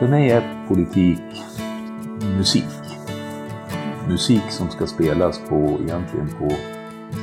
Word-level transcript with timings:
För 0.00 0.08
mig 0.08 0.30
är 0.30 0.66
politik 0.68 1.22
musik. 2.36 2.64
Musik 4.08 4.42
som 4.50 4.70
ska 4.70 4.86
spelas 4.86 5.40
på, 5.48 5.78
egentligen 5.82 6.28
på 6.38 6.48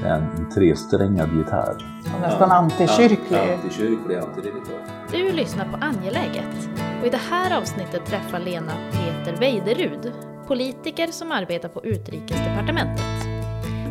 en 0.06 0.50
tresträngad 0.50 1.30
gitarr. 1.38 2.02
Och 2.16 2.22
nästan 2.22 2.52
antikyrklig. 2.52 3.18
Ja, 3.30 3.54
antikyrklig, 3.54 4.16
antireligiös. 4.18 5.12
Du 5.12 5.32
lyssnar 5.32 5.66
på 5.66 5.78
Angeläget 5.82 6.70
och 7.02 7.08
i 7.08 7.10
det 7.10 7.22
här 7.30 7.58
avsnittet 7.58 8.06
träffar 8.06 8.40
Lena 8.40 8.74
Peter 8.92 9.40
Weiderud, 9.40 10.14
politiker 10.48 11.08
som 11.08 11.32
arbetar 11.32 11.70
på 11.70 11.86
Utrikesdepartementet. 11.86 13.28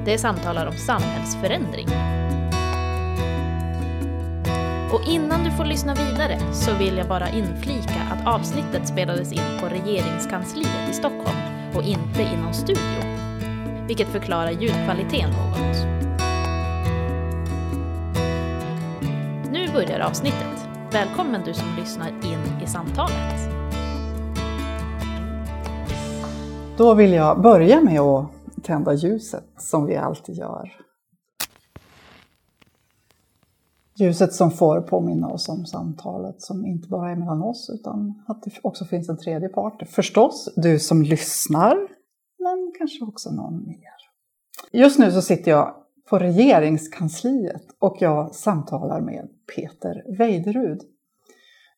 Det 0.05 0.19
samtalar 0.19 0.67
om 0.67 0.77
samhällsförändring. 0.77 2.16
Och 4.97 5.09
innan 5.09 5.45
du 5.45 5.51
får 5.51 5.65
lyssna 5.65 5.95
vidare 5.95 6.39
så 6.53 6.75
vill 6.75 6.97
jag 6.97 7.09
bara 7.09 7.29
inflika 7.29 8.01
att 8.13 8.27
avsnittet 8.35 8.89
spelades 8.89 9.33
in 9.33 9.61
på 9.61 9.67
regeringskansliet 9.67 10.91
i 10.91 10.93
Stockholm 10.93 11.39
och 11.75 11.83
inte 11.83 12.23
i 12.23 12.37
någon 12.43 12.55
studio. 12.55 13.03
Vilket 13.87 14.09
förklarar 14.09 14.51
ljudkvaliteten 14.51 15.31
något. 15.31 15.87
Nu 19.53 19.69
börjar 19.73 20.01
avsnittet. 20.01 20.69
Välkommen 20.93 21.41
du 21.45 21.55
som 21.55 21.69
lyssnar 21.79 22.09
in 22.09 22.63
i 22.65 22.67
samtalet. 22.67 23.51
Då 26.77 26.95
vill 26.95 27.13
jag 27.13 27.41
börja 27.41 27.81
med 27.81 28.01
att 28.01 28.31
tända 28.63 28.95
ljuset 28.95 29.45
som 29.59 29.87
vi 29.87 29.97
alltid 29.97 30.37
gör. 30.37 30.86
Ljuset 33.99 34.33
som 34.33 34.51
får 34.51 34.81
påminna 34.81 35.29
oss 35.29 35.49
om 35.49 35.67
samtalet 35.67 36.43
som 36.43 36.67
inte 36.67 36.89
bara 36.89 37.11
är 37.11 37.17
mellan 37.17 37.43
oss 37.43 37.71
utan 37.75 38.25
att 38.27 38.43
det 38.43 38.51
också 38.63 38.85
finns 38.85 39.09
en 39.09 39.19
tredje 39.19 39.49
part. 39.49 39.83
Förstås 39.89 40.49
du 40.57 40.79
som 40.79 41.03
lyssnar, 41.03 41.77
men 42.39 42.73
kanske 42.79 43.05
också 43.05 43.31
någon 43.31 43.67
mer. 43.67 43.97
Just 44.73 44.99
nu 44.99 45.13
så 45.13 45.23
sitter 45.23 45.51
jag 45.51 45.75
på 46.11 46.19
regeringskansliet 46.19 47.63
och 47.79 47.97
jag 48.01 48.35
samtalar 48.35 49.01
med 49.01 49.29
Peter 49.57 50.19
Weiderud. 50.19 50.81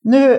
Nu 0.02 0.32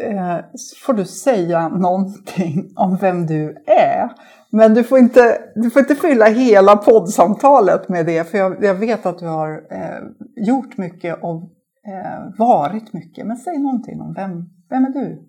eh, 0.00 0.38
får 0.84 0.92
du 0.92 1.04
säga 1.04 1.68
någonting 1.68 2.72
om 2.76 2.96
vem 2.96 3.26
du 3.26 3.64
är. 3.66 4.10
Men 4.52 4.74
du 4.74 4.84
får 4.84 4.98
inte, 4.98 5.38
du 5.54 5.70
får 5.70 5.80
inte 5.80 5.94
fylla 5.94 6.26
hela 6.26 6.76
poddsamtalet 6.76 7.88
med 7.88 8.06
det, 8.06 8.30
för 8.30 8.38
jag, 8.38 8.64
jag 8.64 8.74
vet 8.74 9.06
att 9.06 9.18
du 9.18 9.26
har 9.26 9.50
eh, 9.50 10.00
gjort 10.46 10.76
mycket 10.76 11.22
och 11.22 11.42
eh, 11.86 12.38
varit 12.38 12.92
mycket. 12.92 13.26
Men 13.26 13.36
säg 13.36 13.58
någonting 13.58 14.00
om 14.00 14.14
vem, 14.14 14.30
vem 14.68 14.84
är 14.84 14.90
du? 14.90 15.28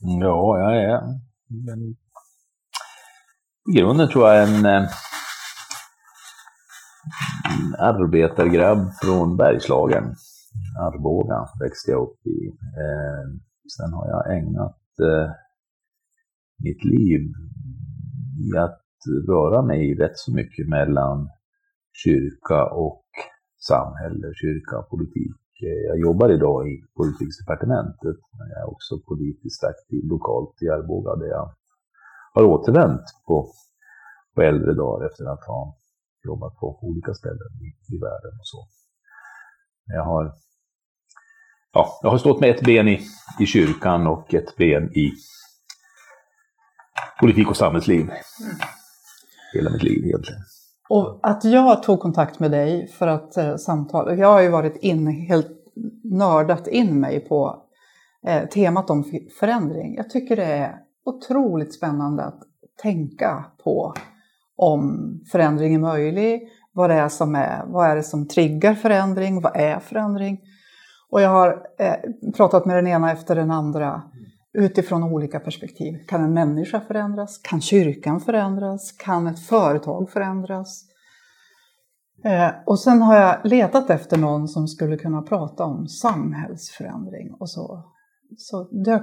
Ja, 0.00 0.58
jag 0.58 0.82
är 0.82 1.00
men, 1.48 1.96
i 3.68 3.78
grunden 3.78 4.08
tror 4.08 4.28
jag 4.28 4.42
en, 4.48 4.66
eh, 4.66 4.88
en 7.50 7.74
arbetargrabb 7.78 8.92
från 9.02 9.36
Bergslagen. 9.36 10.14
Arboga 10.86 11.48
växte 11.60 11.90
jag 11.90 12.02
upp 12.02 12.26
i. 12.26 12.38
Eh, 12.82 13.24
sen 13.76 13.92
har 13.92 14.06
jag 14.08 14.36
ägnat 14.38 14.82
eh, 15.10 15.30
mitt 16.64 16.84
liv 16.84 17.20
i 18.46 18.58
att 18.58 18.82
röra 19.28 19.62
mig 19.62 19.94
rätt 19.94 20.18
så 20.18 20.34
mycket 20.34 20.68
mellan 20.68 21.28
kyrka 22.04 22.64
och 22.64 23.04
samhälle, 23.70 24.26
kyrka 24.34 24.78
och 24.78 24.90
politik. 24.90 25.40
Eh, 25.62 25.82
jag 25.90 25.98
jobbar 25.98 26.28
idag 26.28 26.68
i 26.72 26.74
Utrikesdepartementet, 27.08 28.18
men 28.38 28.46
jag 28.52 28.60
är 28.60 28.70
också 28.74 28.94
politiskt 29.08 29.64
aktiv 29.64 30.02
lokalt 30.04 30.62
i 30.62 30.68
Arboga 30.68 31.16
där 31.16 31.26
jag 31.26 31.54
har 32.34 32.44
återvänt 32.44 33.06
på, 33.26 33.52
på 34.34 34.42
äldre 34.42 34.74
dagar 34.74 35.06
efter 35.06 35.24
att 35.24 35.44
ha 35.46 35.78
jobbat 36.24 36.54
på 36.60 36.78
olika 36.82 37.14
ställen 37.14 37.52
i, 37.66 37.94
i 37.94 37.98
världen 37.98 38.34
och 38.40 38.48
så. 38.52 38.60
Jag 39.86 40.04
har, 40.04 40.32
ja, 41.78 41.98
jag 42.02 42.10
har 42.10 42.18
stått 42.18 42.40
med 42.40 42.50
ett 42.50 42.64
ben 42.64 42.88
i, 42.88 43.00
i 43.40 43.46
kyrkan 43.46 44.06
och 44.06 44.34
ett 44.34 44.56
ben 44.56 44.82
i 44.82 45.12
politik 47.20 47.50
och 47.50 47.56
samhällsliv. 47.56 48.00
Mm. 48.00 48.14
Hela 49.54 49.70
mitt 49.70 49.82
liv 49.82 50.04
egentligen. 50.04 50.40
Och 50.88 51.20
att 51.22 51.44
jag 51.44 51.82
tog 51.82 52.00
kontakt 52.00 52.38
med 52.38 52.50
dig 52.50 52.88
för 52.88 53.06
att 53.06 53.36
eh, 53.36 53.56
samtala, 53.56 54.14
jag 54.14 54.28
har 54.28 54.42
ju 54.42 54.48
varit 54.48 54.76
in, 54.76 55.06
helt 55.06 55.48
nördat 56.04 56.66
in 56.66 57.00
mig 57.00 57.20
på 57.20 57.62
eh, 58.26 58.48
temat 58.48 58.90
om 58.90 59.04
förändring. 59.40 59.94
Jag 59.96 60.10
tycker 60.10 60.36
det 60.36 60.44
är 60.44 60.74
otroligt 61.04 61.74
spännande 61.74 62.24
att 62.24 62.40
tänka 62.82 63.44
på 63.64 63.94
om 64.56 65.10
förändring 65.32 65.74
är 65.74 65.78
möjlig, 65.78 66.48
vad 66.72 66.90
det 66.90 66.96
är 66.96 67.08
som, 67.08 67.34
är, 67.34 67.64
vad 67.66 67.90
är 67.90 67.96
det 67.96 68.02
som 68.02 68.28
triggar 68.28 68.74
förändring, 68.74 69.40
vad 69.40 69.56
är 69.56 69.78
förändring? 69.78 70.40
Och 71.10 71.20
jag 71.20 71.30
har 71.30 71.66
eh, 71.78 72.32
pratat 72.36 72.66
med 72.66 72.76
den 72.76 72.86
ena 72.86 73.12
efter 73.12 73.36
den 73.36 73.50
andra 73.50 74.02
utifrån 74.52 75.02
olika 75.02 75.40
perspektiv. 75.40 75.98
Kan 76.06 76.24
en 76.24 76.34
människa 76.34 76.80
förändras? 76.80 77.38
Kan 77.38 77.60
kyrkan 77.60 78.20
förändras? 78.20 78.92
Kan 78.92 79.26
ett 79.26 79.40
företag 79.40 80.10
förändras? 80.10 80.84
Eh, 82.24 82.50
och 82.66 82.78
sen 82.78 83.02
har 83.02 83.16
jag 83.16 83.36
letat 83.44 83.90
efter 83.90 84.18
någon 84.18 84.48
som 84.48 84.68
skulle 84.68 84.96
kunna 84.96 85.22
prata 85.22 85.64
om 85.64 85.88
samhällsförändring 85.88 87.34
och 87.40 87.50
så, 87.50 87.84
så 88.36 88.62
dök 88.62 89.02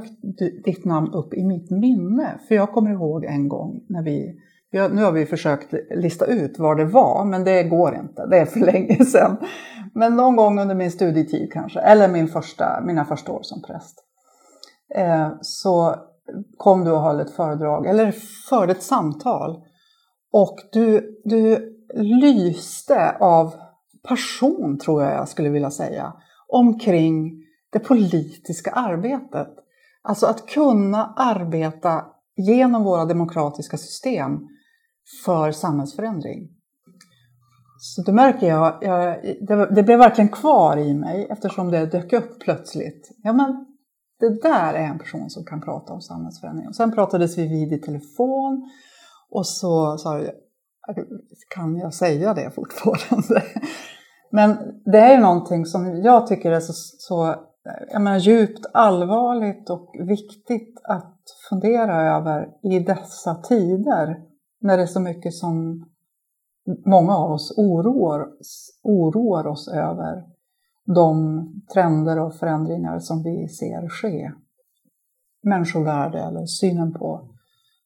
ditt 0.65 0.85
namn 0.85 1.13
upp 1.13 1.33
i 1.33 1.43
mitt 1.43 1.71
minne. 1.71 2.39
För 2.47 2.55
jag 2.55 2.71
kommer 2.71 2.91
ihåg 2.91 3.25
en 3.25 3.47
gång 3.47 3.85
när 3.89 4.03
vi, 4.03 4.39
nu 4.75 5.03
har 5.03 5.11
vi 5.11 5.25
försökt 5.25 5.73
lista 5.91 6.25
ut 6.25 6.59
var 6.59 6.75
det 6.75 6.85
var, 6.85 7.25
men 7.25 7.43
det 7.43 7.63
går 7.63 7.95
inte, 7.95 8.25
det 8.25 8.37
är 8.37 8.45
för 8.45 8.59
länge 8.59 9.05
sedan. 9.05 9.37
Men 9.93 10.15
någon 10.15 10.35
gång 10.35 10.59
under 10.59 10.75
min 10.75 10.91
studietid 10.91 11.53
kanske, 11.53 11.79
eller 11.79 12.07
min 12.07 12.27
första, 12.27 12.81
mina 12.85 13.05
första 13.05 13.31
år 13.31 13.39
som 13.43 13.61
präst. 13.61 14.03
Eh, 14.95 15.29
så 15.41 15.95
kom 16.57 16.83
du 16.83 16.91
och 16.91 17.01
höll 17.01 17.19
ett 17.19 17.35
föredrag, 17.35 17.85
eller 17.85 18.11
förde 18.49 18.71
ett 18.71 18.83
samtal. 18.83 19.63
Och 20.31 20.57
du, 20.71 21.15
du 21.23 21.75
lyste 21.95 23.17
av 23.19 23.53
passion, 24.07 24.79
tror 24.79 25.03
jag 25.03 25.13
jag 25.13 25.29
skulle 25.29 25.49
vilja 25.49 25.71
säga, 25.71 26.13
omkring 26.47 27.31
det 27.71 27.79
politiska 27.79 28.71
arbetet. 28.71 29.49
Alltså 30.01 30.25
att 30.25 30.47
kunna 30.47 31.13
arbeta 31.17 32.05
genom 32.35 32.83
våra 32.83 33.05
demokratiska 33.05 33.77
system 33.77 34.39
för 35.25 35.51
samhällsförändring. 35.51 36.49
Så 37.77 38.01
det 38.01 38.11
märker 38.11 38.47
jag, 38.47 38.77
jag 38.81 39.23
det, 39.47 39.75
det, 39.75 39.83
blev 39.83 39.99
verkligen 39.99 40.29
kvar 40.29 40.77
i 40.77 40.93
mig 40.93 41.27
eftersom 41.29 41.71
det 41.71 41.85
dök 41.85 42.13
upp 42.13 42.39
plötsligt. 42.39 43.11
Ja, 43.23 43.33
men 43.33 43.65
det 44.19 44.41
där 44.41 44.73
är 44.73 44.87
en 44.87 44.99
person 44.99 45.29
som 45.29 45.45
kan 45.45 45.61
prata 45.61 45.93
om 45.93 46.01
samhällsförändring. 46.01 46.67
Och 46.67 46.75
sen 46.75 46.91
pratades 46.91 47.37
vi 47.37 47.47
vid 47.47 47.73
i 47.73 47.81
telefon 47.81 48.69
och 49.31 49.47
så 49.47 49.97
sa 49.97 50.19
jag, 50.19 50.33
kan 51.55 51.77
jag 51.77 51.93
säga 51.93 52.33
det 52.33 52.51
fortfarande? 52.51 53.43
Men 54.31 54.57
det 54.85 54.99
är 54.99 55.21
någonting 55.21 55.65
som 55.65 56.01
jag 56.01 56.27
tycker 56.27 56.51
är 56.51 56.59
så, 56.59 56.73
så 56.97 57.35
jag 57.91 58.01
menar, 58.01 58.17
djupt 58.17 58.65
allvarligt 58.73 59.69
och 59.69 59.95
viktigt 60.07 60.81
att 60.83 61.23
fundera 61.49 62.15
över 62.15 62.47
i 62.63 62.79
dessa 62.79 63.35
tider 63.35 64.15
när 64.65 64.77
det 64.77 64.83
är 64.83 64.87
så 64.87 64.99
mycket 64.99 65.33
som 65.33 65.85
många 66.85 67.17
av 67.17 67.31
oss 67.31 67.53
oroar, 67.57 68.27
oroar 68.83 69.47
oss 69.47 69.67
över 69.67 70.23
de 70.85 71.45
trender 71.73 72.19
och 72.19 72.35
förändringar 72.35 72.99
som 72.99 73.23
vi 73.23 73.47
ser 73.47 73.89
ske. 73.89 74.31
Människovärde 75.43 76.19
eller 76.19 76.45
synen 76.45 76.93
på 76.93 77.29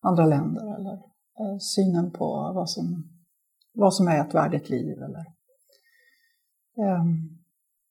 andra 0.02 0.26
länder 0.26 0.76
eller 0.76 0.94
eh, 1.40 1.58
synen 1.60 2.12
på 2.12 2.52
vad 2.56 2.70
som, 2.70 3.10
vad 3.74 3.94
som 3.94 4.08
är 4.08 4.22
ett 4.22 4.34
värdigt 4.34 4.70
liv 4.70 4.98
eller 4.98 5.26
eh, 6.78 7.04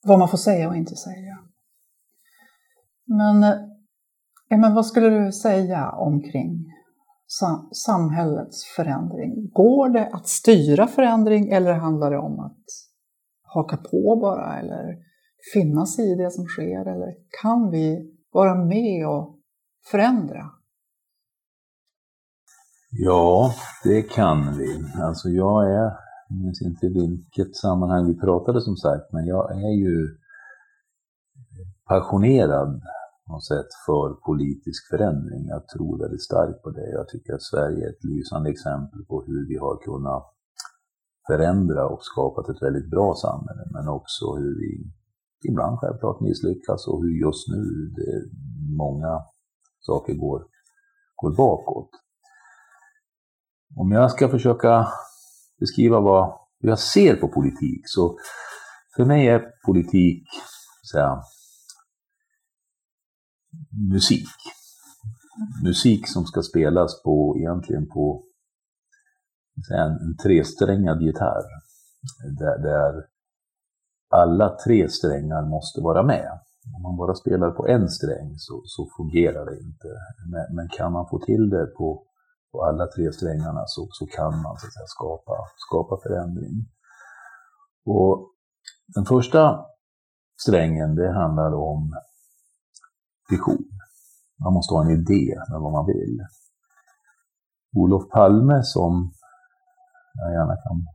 vad 0.03 0.19
man 0.19 0.29
får 0.29 0.39
säga 0.39 0.69
och 0.69 0.77
inte 0.77 0.97
säga. 0.97 1.39
Men, 3.05 3.43
eh, 3.43 3.59
men 4.49 4.75
vad 4.75 4.87
skulle 4.87 5.09
du 5.09 5.33
säga 5.33 5.91
omkring 5.91 6.78
sam 7.29 7.69
samhällets 7.73 8.65
förändring? 8.77 9.51
Går 9.53 9.89
det 9.89 10.07
att 10.13 10.29
styra 10.29 10.87
förändring 10.87 11.49
eller 11.49 11.73
handlar 11.73 12.11
det 12.11 12.19
om 12.19 12.41
att 12.41 12.65
haka 13.43 13.77
på 13.77 14.19
bara 14.21 14.59
eller 14.59 14.97
finnas 15.55 15.99
i 15.99 16.15
det 16.15 16.31
som 16.31 16.45
sker? 16.45 16.81
Eller 16.81 17.15
kan 17.43 17.71
vi 17.71 18.15
vara 18.33 18.55
med 18.65 19.09
och 19.09 19.39
förändra? 19.91 20.51
Ja, 22.91 23.53
det 23.85 24.03
kan 24.03 24.59
vi. 24.59 24.85
Alltså 25.03 25.29
jag 25.29 25.71
är, 25.71 25.91
jag 26.29 26.39
minns 26.43 26.63
inte 26.63 26.89
vilket 26.89 27.57
sammanhang 27.57 28.07
vi 28.07 28.21
pratade 28.21 28.61
som 28.61 28.77
sagt, 28.77 29.13
men 29.13 29.27
jag 29.27 29.53
är 29.53 29.75
ju 29.85 30.19
passionerad 31.89 32.83
något 33.29 33.47
sätt 33.47 33.71
för 33.87 34.09
politisk 34.29 34.89
förändring. 34.93 35.43
Jag 35.55 35.69
tror 35.69 36.03
väldigt 36.05 36.25
starkt 36.31 36.63
på 36.63 36.71
det. 36.71 36.91
Jag 36.99 37.09
tycker 37.09 37.33
att 37.35 37.43
Sverige 37.43 37.81
är 37.87 37.91
ett 37.91 38.05
lysande 38.05 38.51
exempel 38.51 39.01
på 39.11 39.17
hur 39.27 39.49
vi 39.49 39.57
har 39.57 39.77
kunnat 39.89 40.25
förändra 41.27 41.83
och 41.93 42.03
skapat 42.03 42.49
ett 42.49 42.63
väldigt 42.63 42.91
bra 42.91 43.15
samhälle, 43.15 43.65
men 43.75 43.89
också 43.89 44.25
hur 44.41 44.55
vi 44.63 44.73
ibland 45.49 45.79
självklart 45.79 46.21
misslyckas 46.21 46.89
och 46.89 47.03
hur 47.03 47.15
just 47.27 47.49
nu 47.49 47.63
det, 47.99 48.15
många 48.85 49.13
saker 49.81 50.15
går, 50.15 50.41
går 51.17 51.37
bakåt. 51.37 51.91
Om 53.77 53.93
jag 53.93 54.11
ska 54.11 54.29
försöka 54.29 54.89
beskriva 55.61 56.01
vad, 56.01 56.39
hur 56.61 56.69
jag 56.69 56.79
ser 56.79 57.17
på 57.17 57.29
politik, 57.29 57.83
så 57.85 58.19
för 58.97 59.05
mig 59.05 59.29
är 59.29 59.43
politik 59.67 60.25
säga, 60.93 61.23
musik. 63.93 64.29
Musik 65.65 66.09
som 66.09 66.25
ska 66.25 66.43
spelas 66.43 67.03
på, 67.03 67.37
egentligen 67.39 67.89
på 67.89 68.25
en, 69.71 69.93
en 69.93 70.17
tresträngad 70.17 71.03
gitarr. 71.03 71.45
Där, 72.39 72.59
där 72.59 73.05
alla 74.11 74.57
tre 74.65 74.89
strängar 74.89 75.43
måste 75.43 75.81
vara 75.81 76.03
med. 76.03 76.41
Om 76.77 76.83
man 76.83 76.97
bara 76.97 77.15
spelar 77.15 77.51
på 77.51 77.69
en 77.69 77.89
sträng 77.89 78.35
så, 78.39 78.63
så 78.65 78.89
fungerar 78.97 79.45
det 79.47 79.57
inte. 79.61 79.89
Men, 80.31 80.57
men, 80.57 80.69
kan 80.69 80.93
man 80.93 81.09
få 81.11 81.19
till 81.19 81.51
det 81.51 81.67
på, 81.67 82.03
på 82.53 82.65
alla 82.65 82.87
tre 82.87 83.13
strängarna 83.13 83.63
så, 83.67 83.89
så 83.91 84.07
kan 84.07 84.33
man 84.43 84.57
så 84.59 84.67
att 84.67 84.73
säga, 84.73 84.87
skapa, 84.87 85.33
skapa 85.57 86.01
förändring. 86.03 86.67
Och 87.87 88.33
den 88.95 89.05
första 89.05 89.65
strängen 90.43 90.95
det 90.95 91.13
handlar 91.13 91.55
om 91.55 91.93
vision. 93.31 93.65
Man 94.45 94.53
måste 94.53 94.75
ha 94.75 94.85
en 94.85 94.91
idé 94.91 95.35
med 95.51 95.61
vad 95.61 95.73
man 95.73 95.87
vill. 95.87 96.19
Olof 97.77 98.09
Palme 98.11 98.63
som 98.63 99.13
jag 100.15 100.33
gärna 100.33 100.57
kan 100.57 100.87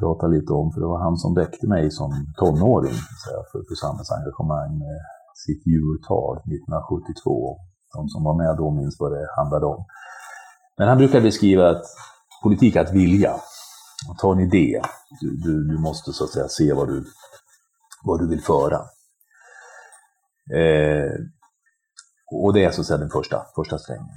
prata 0.00 0.26
lite 0.26 0.52
om, 0.52 0.72
för 0.72 0.80
det 0.80 0.86
var 0.86 1.02
han 1.02 1.16
som 1.16 1.34
väckte 1.34 1.66
mig 1.68 1.90
som 1.90 2.10
tonåring 2.38 2.98
för, 3.22 3.62
för 3.68 3.74
samhällsengagemang 3.74 4.78
med 4.78 5.00
sitt 5.44 5.66
jultal 5.66 6.36
1972. 6.36 7.58
De 7.94 8.08
som 8.08 8.24
var 8.24 8.36
med 8.42 8.56
då 8.56 8.70
minns 8.70 8.96
vad 9.00 9.12
det 9.12 9.26
handlade 9.36 9.66
om. 9.66 9.84
Men 10.78 10.88
han 10.88 10.98
brukar 10.98 11.20
beskriva 11.20 11.70
att 11.70 11.84
politik 12.42 12.76
är 12.76 12.80
att 12.80 12.92
vilja. 12.92 13.32
Att 14.10 14.18
ta 14.18 14.32
en 14.32 14.40
idé. 14.40 14.82
Du, 15.20 15.36
du, 15.36 15.68
du, 15.68 15.78
måste 15.78 16.12
så 16.12 16.24
att 16.24 16.30
säga 16.30 16.48
se 16.48 16.72
vad 16.72 16.88
du, 16.88 17.04
vad 18.04 18.20
du 18.20 18.28
vill 18.28 18.42
föra. 18.42 18.80
Eh, 20.52 21.12
och 22.32 22.54
det 22.54 22.64
är 22.64 22.70
så 22.70 22.80
att 22.80 22.86
säga 22.86 22.98
den 22.98 23.10
första, 23.10 23.46
första 23.56 23.78
strängen. 23.78 24.08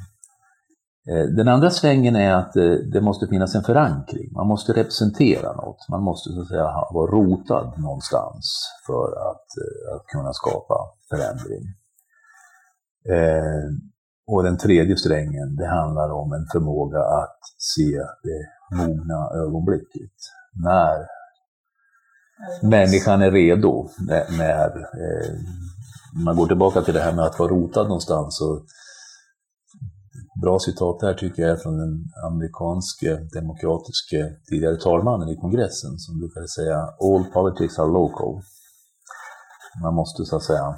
Eh, 1.09 1.25
den 1.25 1.47
andra 1.47 1.69
svängen 1.69 2.15
är 2.15 2.33
att 2.33 2.55
eh, 2.55 2.71
det 2.93 3.01
måste 3.01 3.27
finnas 3.27 3.55
en 3.55 3.63
förankring. 3.63 4.29
Man 4.31 4.47
måste 4.47 4.73
representera 4.73 5.53
något. 5.53 5.89
Man 5.89 6.03
måste 6.03 6.29
så 6.29 6.41
att 6.41 6.47
säga 6.47 6.63
vara 6.93 7.11
rotad 7.11 7.73
någonstans 7.77 8.69
för 8.87 9.29
att, 9.29 9.47
eh, 9.63 9.95
att 9.95 10.05
kunna 10.05 10.33
skapa 10.33 10.75
förändring. 11.09 11.63
Och 14.27 14.43
den 14.43 14.57
tredje 14.57 14.97
strängen, 14.97 15.55
det 15.55 15.67
handlar 15.67 16.11
om 16.11 16.33
en 16.33 16.45
förmåga 16.51 16.99
att 16.99 17.39
se 17.57 18.01
det 18.23 18.45
mogna 18.77 19.29
ögonblicket. 19.33 20.11
När 20.63 21.07
människan 22.69 23.21
är 23.21 23.31
redo, 23.31 23.89
när, 24.07 24.37
när 24.37 24.69
man 26.25 26.35
går 26.35 26.47
tillbaka 26.47 26.81
till 26.81 26.93
det 26.93 27.01
här 27.01 27.13
med 27.13 27.25
att 27.25 27.39
vara 27.39 27.49
rotad 27.49 27.83
någonstans. 27.83 28.37
Så 28.37 28.65
bra 30.41 30.59
citat 30.59 30.99
där 30.99 31.13
tycker 31.13 31.41
jag 31.41 31.51
är 31.51 31.55
från 31.55 31.77
den 31.77 32.05
amerikanske 32.29 33.15
demokratiske 33.39 34.35
tidigare 34.49 34.77
talmannen 34.77 35.29
i 35.29 35.35
kongressen 35.35 35.97
som 35.97 36.19
brukade 36.19 36.47
säga 36.47 36.77
All 36.77 37.23
politics 37.33 37.79
are 37.79 37.87
local. 37.87 38.41
Man 39.83 39.93
måste 39.93 40.25
så 40.25 40.35
att 40.35 40.43
säga 40.43 40.77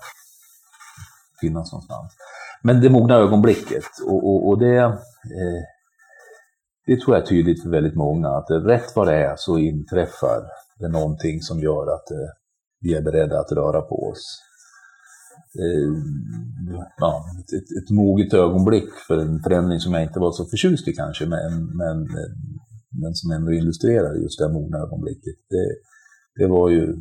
finnas 1.41 1.71
någonstans. 1.71 2.13
Men 2.63 2.81
det 2.81 2.89
mogna 2.89 3.15
ögonblicket 3.15 3.83
och, 4.05 4.29
och, 4.29 4.47
och 4.49 4.59
det, 4.59 4.77
eh, 4.77 5.61
det 6.85 7.01
tror 7.01 7.15
jag 7.15 7.23
är 7.23 7.27
tydligt 7.27 7.63
för 7.63 7.69
väldigt 7.69 7.95
många 7.95 8.29
att 8.29 8.49
rätt 8.49 8.95
vad 8.95 9.07
det 9.07 9.15
är 9.15 9.35
så 9.37 9.57
inträffar 9.57 10.41
det 10.79 10.87
någonting 10.87 11.41
som 11.41 11.59
gör 11.59 11.93
att 11.95 12.11
eh, 12.11 12.29
vi 12.81 12.93
är 12.93 13.01
beredda 13.01 13.39
att 13.39 13.51
röra 13.51 13.81
på 13.81 14.09
oss 14.11 14.48
Eh, 15.55 15.91
ja, 16.97 17.25
ett, 17.39 17.53
ett, 17.53 17.83
ett 17.83 17.89
moget 17.89 18.33
ögonblick 18.33 18.89
för 19.07 19.17
en 19.17 19.43
förändring 19.43 19.79
som 19.79 19.93
jag 19.93 20.03
inte 20.03 20.19
var 20.19 20.31
så 20.31 20.45
förtjust 20.45 20.87
i 20.87 20.93
kanske, 20.93 21.25
men, 21.25 21.77
men, 21.77 21.97
men 23.01 23.15
som 23.15 23.31
ändå 23.31 23.53
illustrerar 23.53 24.15
just 24.15 24.39
det 24.39 24.53
mogna 24.53 24.77
ögonblicket. 24.77 25.35
Det, 25.49 25.67
det 26.39 26.47
var 26.47 26.69
ju 26.69 26.97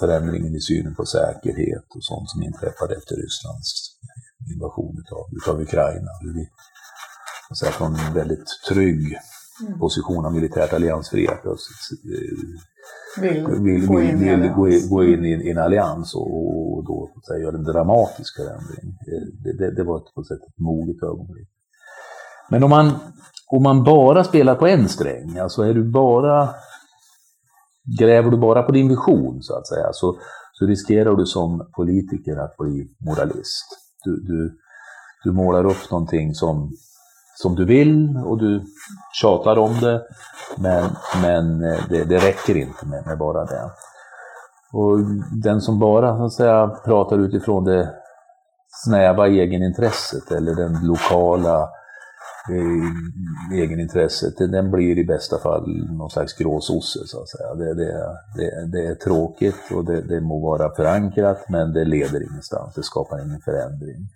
förändringen 0.00 0.54
i 0.54 0.60
synen 0.60 0.94
på 0.94 1.04
säkerhet 1.04 1.86
och 1.96 2.04
sånt 2.04 2.30
som 2.30 2.42
inträffade 2.42 2.94
efter 2.96 3.14
Rysslands 3.16 3.70
invasion 4.54 5.04
av, 5.12 5.26
utav 5.36 5.60
Ukraina. 5.60 6.10
Vi 6.34 6.48
säga 7.56 7.72
från 7.72 7.96
en 7.96 8.14
väldigt 8.14 8.46
trygg 8.68 9.16
position 9.80 10.26
av 10.26 10.32
militärt 10.32 10.72
alliansfrihet 10.72 11.40
vill, 13.20 13.46
vill, 13.46 13.86
gå 13.86 14.00
in, 14.00 14.18
vill, 14.18 14.50
gå, 14.50 14.68
in, 14.68 14.88
gå 14.88 15.04
in 15.04 15.24
i 15.24 15.50
en 15.50 15.58
allians 15.58 16.14
och, 16.14 16.78
och 16.78 16.84
då 16.84 17.10
göra 17.42 17.56
en 17.56 17.64
dramatisk 17.64 18.36
förändring. 18.36 18.98
Det, 19.44 19.52
det, 19.58 19.74
det 19.74 19.84
var 19.84 19.96
ett, 19.96 20.14
på 20.14 20.20
ett 20.20 20.26
sätt 20.26 20.42
ett 20.48 20.58
moget 20.58 21.02
ögonblick. 21.02 21.48
Men 22.50 22.64
om 22.64 22.70
man, 22.70 22.92
om 23.46 23.62
man 23.62 23.84
bara 23.84 24.24
spelar 24.24 24.54
på 24.54 24.66
en 24.66 24.88
sträng, 24.88 25.38
alltså 25.38 25.62
är 25.62 25.74
du 25.74 25.90
bara, 25.90 26.48
gräver 27.98 28.30
du 28.30 28.36
bara 28.36 28.62
på 28.62 28.72
din 28.72 28.88
vision 28.88 29.42
så 29.42 29.54
att 29.54 29.68
säga, 29.68 29.88
så, 29.92 30.16
så 30.52 30.66
riskerar 30.66 31.16
du 31.16 31.26
som 31.26 31.70
politiker 31.76 32.36
att 32.36 32.56
bli 32.56 32.88
moralist. 33.06 33.66
Du, 34.04 34.16
du, 34.16 34.58
du 35.24 35.32
målar 35.32 35.64
upp 35.64 35.90
någonting 35.90 36.34
som 36.34 36.72
som 37.42 37.54
du 37.54 37.64
vill 37.64 38.16
och 38.26 38.38
du 38.38 38.64
tjatar 39.20 39.58
om 39.58 39.80
det. 39.80 40.02
Men, 40.56 40.84
men 41.22 41.64
eh, 41.64 41.80
det, 41.88 42.04
det 42.04 42.18
räcker 42.18 42.56
inte 42.56 42.86
med, 42.86 43.06
med, 43.06 43.18
bara 43.18 43.44
det. 43.44 43.70
Och 44.72 44.98
den 45.42 45.60
som 45.60 45.78
bara 45.78 46.16
så 46.16 46.24
att 46.24 46.32
säga, 46.32 46.68
pratar 46.84 47.18
utifrån 47.18 47.64
det 47.64 47.94
snäva 48.84 49.28
egenintresset 49.28 50.30
eller 50.30 50.54
den 50.54 50.86
lokala 50.86 51.60
eh, 52.50 53.58
egenintresset, 53.58 54.38
den 54.38 54.70
blir 54.70 54.98
i 54.98 55.04
bästa 55.04 55.38
fall 55.38 55.86
någon 55.98 56.10
slags 56.10 56.34
gråsosse 56.34 56.98
så 57.06 57.20
att 57.20 57.28
säga. 57.28 57.54
Det, 57.54 57.74
det, 57.74 57.92
det, 58.36 58.66
det 58.72 58.86
är 58.86 58.94
tråkigt 58.94 59.72
och 59.74 59.84
det, 59.84 60.00
det 60.00 60.20
må 60.20 60.40
vara 60.40 60.74
förankrat 60.74 61.44
men 61.48 61.72
det 61.72 61.84
leder 61.84 62.22
ingenstans, 62.30 62.74
det 62.74 62.82
skapar 62.82 63.24
ingen 63.26 63.40
förändring. 63.40 64.08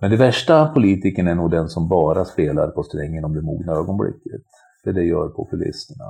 Men 0.00 0.10
det 0.10 0.16
värsta 0.16 0.68
politikern 0.68 1.28
är 1.28 1.34
nog 1.34 1.50
den 1.50 1.68
som 1.68 1.88
bara 1.88 2.24
spelar 2.24 2.68
på 2.68 2.82
strängen 2.82 3.24
om 3.24 3.34
det 3.34 3.42
mogna 3.42 3.72
ögonblicket. 3.72 4.42
För 4.84 4.92
det 4.92 5.04
gör 5.04 5.28
populisterna. 5.28 6.04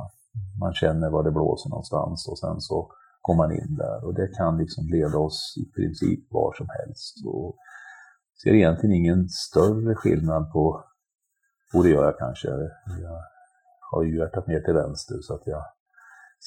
Man 0.60 0.74
känner 0.74 1.10
var 1.10 1.22
det 1.22 1.30
blåser 1.30 1.70
någonstans 1.70 2.28
och 2.28 2.38
sen 2.38 2.60
så 2.60 2.90
kommer 3.20 3.42
man 3.42 3.52
in 3.52 3.76
där. 3.76 4.04
Och 4.04 4.14
det 4.14 4.28
kan 4.28 4.58
liksom 4.58 4.84
leda 4.86 5.18
oss 5.18 5.54
i 5.56 5.64
princip 5.76 6.20
var 6.30 6.52
som 6.52 6.66
helst. 6.78 7.14
Och 7.26 7.56
ser 8.42 8.54
egentligen 8.54 8.96
ingen 8.96 9.28
större 9.28 9.94
skillnad 9.94 10.52
på, 10.52 10.84
och 11.74 11.82
det 11.84 11.90
gör 11.90 12.04
jag 12.04 12.18
kanske, 12.18 12.48
jag 13.02 13.18
har 13.90 14.02
ju 14.02 14.18
hjärtat 14.18 14.46
mer 14.46 14.60
till 14.60 14.74
vänster 14.74 15.16
så 15.22 15.34
att 15.34 15.46
jag 15.46 15.62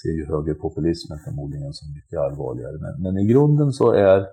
ser 0.01 0.09
ju 0.09 0.25
högerpopulismen 0.27 1.19
förmodligen 1.25 1.73
som 1.73 1.93
mycket 1.93 2.19
allvarligare. 2.19 2.77
Men, 2.85 3.03
men 3.03 3.17
i 3.23 3.25
grunden 3.25 3.71
så 3.71 3.91
är 3.91 4.27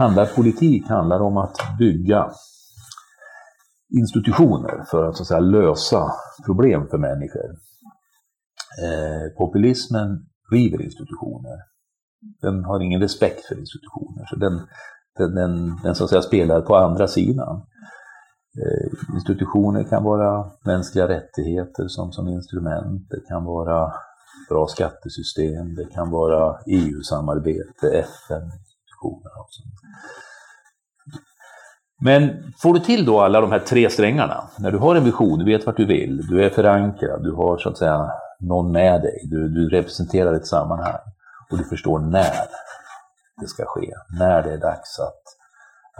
handlar 0.00 0.26
politik 0.26 0.88
handlar 0.88 1.20
om 1.20 1.36
att 1.36 1.56
bygga 1.78 2.30
institutioner 3.98 4.84
för 4.90 5.08
att, 5.08 5.16
så 5.16 5.22
att 5.22 5.26
säga, 5.26 5.40
lösa 5.40 6.12
problem 6.46 6.86
för 6.90 6.98
människor. 6.98 7.50
Eh, 8.84 9.36
populismen 9.38 10.08
river 10.52 10.82
institutioner. 10.82 11.58
Den 12.42 12.64
har 12.64 12.80
ingen 12.80 13.00
respekt 13.00 13.44
för 13.44 13.58
institutioner. 13.58 14.26
Så 14.26 14.36
den, 14.36 14.60
den, 15.18 15.34
den, 15.34 15.76
den 15.82 15.94
så 15.94 16.04
att 16.04 16.10
säga, 16.10 16.22
spelar 16.22 16.60
på 16.60 16.76
andra 16.76 17.08
sidan. 17.08 17.56
Eh, 18.62 19.14
institutioner 19.14 19.84
kan 19.84 20.04
vara 20.04 20.50
mänskliga 20.64 21.08
rättigheter 21.08 21.88
som, 21.88 22.12
som 22.12 22.28
instrument. 22.28 23.08
Det 23.10 23.20
kan 23.28 23.44
vara 23.44 23.92
bra 24.50 24.66
skattesystem. 24.66 25.74
Det 25.74 25.84
kan 25.84 26.10
vara 26.10 26.58
EU-samarbete, 26.66 27.88
FN, 27.88 28.50
diskussioner. 29.00 29.40
Och 29.40 29.48
sånt. 29.50 29.74
Men 32.02 32.52
får 32.58 32.74
du 32.74 32.80
till 32.80 33.04
då 33.04 33.20
alla 33.20 33.40
de 33.40 33.52
här 33.52 33.58
tre 33.58 33.90
strängarna, 33.90 34.50
när 34.58 34.72
du 34.72 34.78
har 34.78 34.96
en 34.96 35.04
vision, 35.04 35.38
du 35.38 35.44
vet 35.44 35.66
vart 35.66 35.76
du 35.76 35.86
vill, 35.86 36.26
du 36.26 36.44
är 36.44 36.50
förankrad, 36.50 37.22
du 37.22 37.32
har 37.32 37.58
så 37.58 37.68
att 37.68 37.78
säga 37.78 38.10
någon 38.40 38.72
med 38.72 39.02
dig, 39.02 39.20
du, 39.24 39.48
du 39.48 39.68
representerar 39.68 40.34
ett 40.34 40.46
sammanhang 40.46 41.00
och 41.50 41.58
du 41.58 41.64
förstår 41.64 41.98
när 41.98 42.48
det 43.40 43.46
ska 43.46 43.64
ske. 43.66 43.92
När 44.18 44.42
det 44.42 44.52
är 44.52 44.58
dags 44.58 44.98
att, 44.98 45.22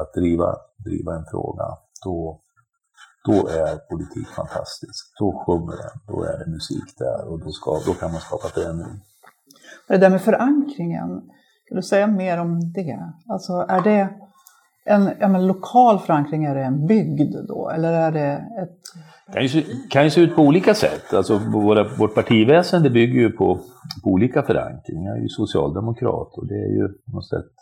att 0.03 0.15
driva, 0.15 0.57
driva 0.85 1.15
en 1.15 1.25
fråga, 1.31 1.65
då, 2.05 2.41
då 3.25 3.49
är 3.49 3.77
politik 3.77 4.29
fantastisk. 4.29 5.15
Då 5.19 5.45
sjunger 5.47 5.77
den, 5.77 6.01
då 6.07 6.25
är 6.25 6.39
det 6.39 6.51
musik 6.51 6.99
där 6.99 7.29
och 7.29 7.41
då, 7.45 7.51
ska, 7.51 7.81
då 7.87 7.95
kan 7.95 8.13
man 8.13 8.21
skapa 8.21 8.49
förändring. 8.49 9.01
Det 9.89 9.97
där 9.97 10.11
med 10.11 10.23
förankringen, 10.23 11.31
kan 11.71 11.77
du 11.77 11.83
säga 11.83 12.07
mer 12.07 12.39
om 12.39 12.73
det? 12.73 13.13
Alltså 13.29 13.53
är 13.53 13.83
det 13.83 14.09
en 14.85 15.11
ja, 15.21 15.29
men 15.29 15.47
lokal 15.47 15.99
förankring, 15.99 16.45
är 16.45 16.55
det 16.55 16.65
en 16.65 16.87
bygd 16.87 17.35
då? 17.49 17.71
Eller 17.71 17.93
är 17.93 18.13
det 18.13 18.33
ett... 18.63 18.81
Det 19.27 19.33
kan 19.33 19.43
ju, 19.43 19.49
se, 19.49 19.65
kan 19.91 20.05
ju 20.05 20.11
se 20.11 20.21
ut 20.21 20.37
på 20.37 20.43
olika 20.43 20.75
sätt. 20.75 21.15
Alltså 21.15 21.39
våra, 21.39 21.97
vårt 21.99 22.15
partiväsen 22.15 22.83
det 22.83 22.91
bygger 22.91 23.21
ju 23.21 23.31
på, 23.31 23.61
på 24.05 24.11
olika 24.11 24.43
förankringar. 24.43 25.11
Jag 25.11 25.19
är 25.19 25.23
ju 25.23 25.29
socialdemokrat 25.29 26.39
och 26.39 26.47
det 26.47 26.55
är 26.55 26.73
ju 26.79 26.89
på 26.89 27.17
något 27.17 27.29
sätt 27.29 27.53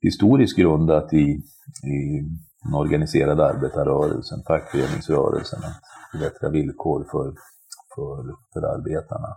historiskt 0.00 0.56
grundat 0.56 1.12
i, 1.12 1.42
i 1.94 2.20
den 2.64 2.74
organiserade 2.74 3.44
arbetarrörelsen, 3.44 4.42
fackföreningsrörelsen, 4.46 5.58
att 5.58 5.80
förbättra 6.12 6.50
villkor 6.50 7.06
för, 7.10 7.34
för, 7.94 8.36
för 8.52 8.62
arbetarna. 8.74 9.28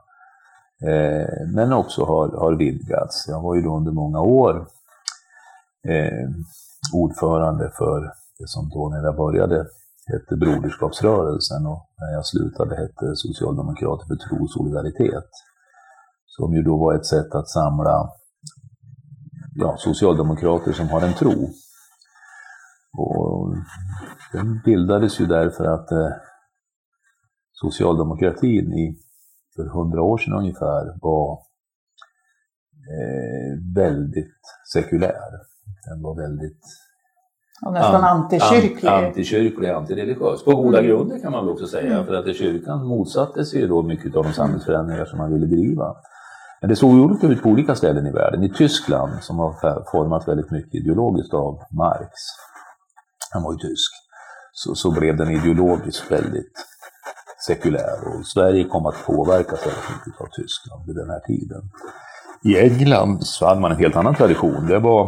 Eh, 0.84 1.48
men 1.54 1.74
också 1.74 2.06
har, 2.06 2.28
har 2.28 2.56
vidgats. 2.58 3.26
Jag 3.28 3.42
var 3.42 3.56
ju 3.56 3.62
då 3.62 3.78
under 3.78 3.92
många 3.92 4.22
år 4.22 4.68
eh, 5.88 6.30
ordförande 6.94 7.72
för 7.78 8.02
det 8.40 8.48
som 8.48 8.70
då 8.70 8.90
när 8.90 9.04
jag 9.04 9.16
började 9.16 9.66
hette 10.08 10.36
Broderskapsrörelsen 10.36 11.66
och 11.66 11.90
när 11.98 12.14
jag 12.14 12.26
slutade 12.26 12.76
hette 12.76 13.16
Socialdemokrater 13.16 14.06
för 14.08 14.16
tro 14.16 14.44
och 14.44 14.52
solidaritet. 14.52 15.30
Som 16.26 16.54
ju 16.54 16.62
då 16.64 16.78
var 16.78 16.94
ett 16.96 17.06
sätt 17.06 17.36
att 17.36 17.50
samla 17.50 18.10
ja, 19.56 19.76
socialdemokrater 19.78 20.72
som 20.72 20.90
har 20.90 21.02
en 21.02 21.14
tro. 21.14 21.50
Och 22.98 23.56
den 24.34 24.62
bildades 24.66 25.20
ju 25.20 25.26
därför 25.26 25.66
att 25.66 25.92
eh, 25.92 26.12
socialdemokratin 27.52 28.74
i, 28.74 29.07
för 29.58 29.66
hundra 29.80 30.02
år 30.02 30.18
sedan 30.18 30.34
ungefär 30.34 30.84
var 31.02 31.32
eh, 32.96 33.52
väldigt 33.76 34.42
sekulär. 34.74 35.32
Den 35.90 36.02
var 36.02 36.16
väldigt 36.16 36.64
och 37.66 37.74
nästan 37.74 38.04
an, 38.04 38.04
antikyrklig. 38.04 38.90
An, 38.90 39.06
antikyrklig, 39.06 39.70
antireligiös. 39.70 40.44
På 40.44 40.56
goda 40.56 40.80
mm. 40.80 40.90
grunder 40.90 41.20
kan 41.20 41.32
man 41.32 41.46
väl 41.46 41.54
också 41.54 41.68
säga. 41.68 41.94
Mm. 41.94 42.06
För 42.06 42.14
att 42.14 42.36
kyrkan 42.36 42.88
motsatte 42.88 43.46
sig 43.46 43.60
ju 43.60 43.68
då 43.68 43.84
mycket 43.84 44.16
av 44.16 44.24
de 44.24 44.34
samhällsförändringar 44.34 45.06
som 45.06 45.18
man 45.18 45.34
ville 45.34 45.46
driva. 45.46 45.96
Men 46.62 46.70
det 46.70 46.76
såg 46.76 46.94
olika 46.94 47.28
ut 47.28 47.44
på 47.44 47.50
olika 47.50 47.76
ställen 47.76 48.08
i 48.08 48.12
världen. 48.12 48.44
I 48.44 48.54
Tyskland, 48.54 49.12
som 49.22 49.40
har 49.40 49.54
format 49.92 50.28
väldigt 50.28 50.52
mycket 50.52 50.76
ideologiskt 50.76 51.34
av 51.34 51.60
Marx, 51.72 52.12
han 53.34 53.44
var 53.44 53.54
ju 53.54 53.58
tysk, 53.58 53.92
så, 54.52 54.76
så 54.76 54.92
blev 54.92 55.18
den 55.18 55.32
ideologiskt 55.32 56.12
väldigt 56.12 56.54
sekulär. 57.48 57.98
Och 58.08 58.26
Sverige 58.26 58.64
kom 58.64 58.86
att 58.86 59.06
påverkas 59.06 59.66
väldigt 59.66 59.90
mycket 60.06 60.22
av 60.22 60.28
Tyskland 60.32 60.86
vid 60.88 60.96
den 60.96 61.10
här 61.10 61.20
tiden. 61.20 61.62
I 62.44 62.60
England 62.60 63.24
så 63.24 63.46
hade 63.46 63.62
man 63.62 63.72
en 63.72 63.78
helt 63.78 63.96
annan 63.96 64.16
tradition. 64.16 64.68
Det 64.68 64.80
var 64.80 65.04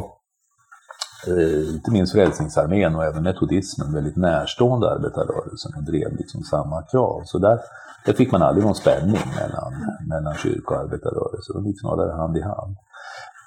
eh, 1.27 1.75
inte 1.75 1.91
minst 1.91 2.13
Frälsningsarmén 2.13 2.95
och 2.95 3.05
även 3.05 3.23
metodismen 3.23 3.93
väldigt 3.93 4.15
närstående 4.17 4.91
arbetarrörelsen 4.91 5.71
och 5.77 5.83
drev 5.83 6.17
liksom 6.17 6.43
samma 6.43 6.81
krav. 6.81 7.21
Så 7.25 7.37
där, 7.37 7.59
där 8.05 8.13
fick 8.13 8.31
man 8.31 8.41
aldrig 8.41 8.65
någon 8.65 8.75
spänning 8.75 9.21
mellan, 9.35 9.73
mellan 10.07 10.33
kyrka 10.35 10.73
och 10.75 10.81
arbetarrörelse. 10.81 11.53
De 11.53 11.65
gick 11.65 11.79
snarare 11.81 12.11
hand 12.11 12.37
i 12.37 12.41
hand. 12.41 12.75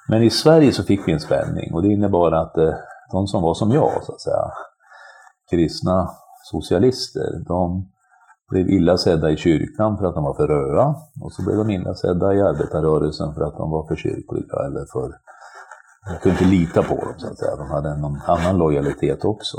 Men 0.09 0.23
i 0.23 0.29
Sverige 0.29 0.71
så 0.71 0.83
fick 0.83 1.07
vi 1.07 1.11
en 1.11 1.19
spänning 1.19 1.73
och 1.73 1.81
det 1.81 1.87
innebar 1.87 2.31
att 2.31 2.57
eh, 2.57 2.73
de 3.11 3.27
som 3.27 3.41
var 3.41 3.53
som 3.53 3.71
jag, 3.71 4.03
så 4.03 4.11
att 4.11 4.21
säga, 4.21 4.51
kristna 5.49 6.09
socialister, 6.51 7.43
de 7.47 7.92
blev 8.49 8.69
illa 8.69 8.97
sedda 8.97 9.31
i 9.31 9.37
kyrkan 9.37 9.97
för 9.97 10.05
att 10.05 10.15
de 10.15 10.23
var 10.23 10.33
för 10.33 10.47
röda 10.47 10.95
och 11.21 11.31
så 11.33 11.43
blev 11.43 11.57
de 11.57 11.69
illa 11.69 11.93
sedda 11.93 12.33
i 12.33 12.41
arbetarrörelsen 12.41 13.33
för 13.33 13.41
att 13.41 13.57
de 13.57 13.71
var 13.71 13.87
för 13.87 13.95
kyrkliga 13.95 14.65
eller 14.65 14.85
för 14.93 15.11
jag 16.05 16.21
kunde 16.21 16.39
inte 16.39 16.51
lita 16.51 16.83
på 16.83 16.95
dem 16.95 17.13
så 17.17 17.27
att 17.27 17.39
säga. 17.39 17.55
De 17.55 17.69
hade 17.69 17.97
någon 17.97 18.21
annan 18.25 18.57
lojalitet 18.57 19.25
också. 19.25 19.57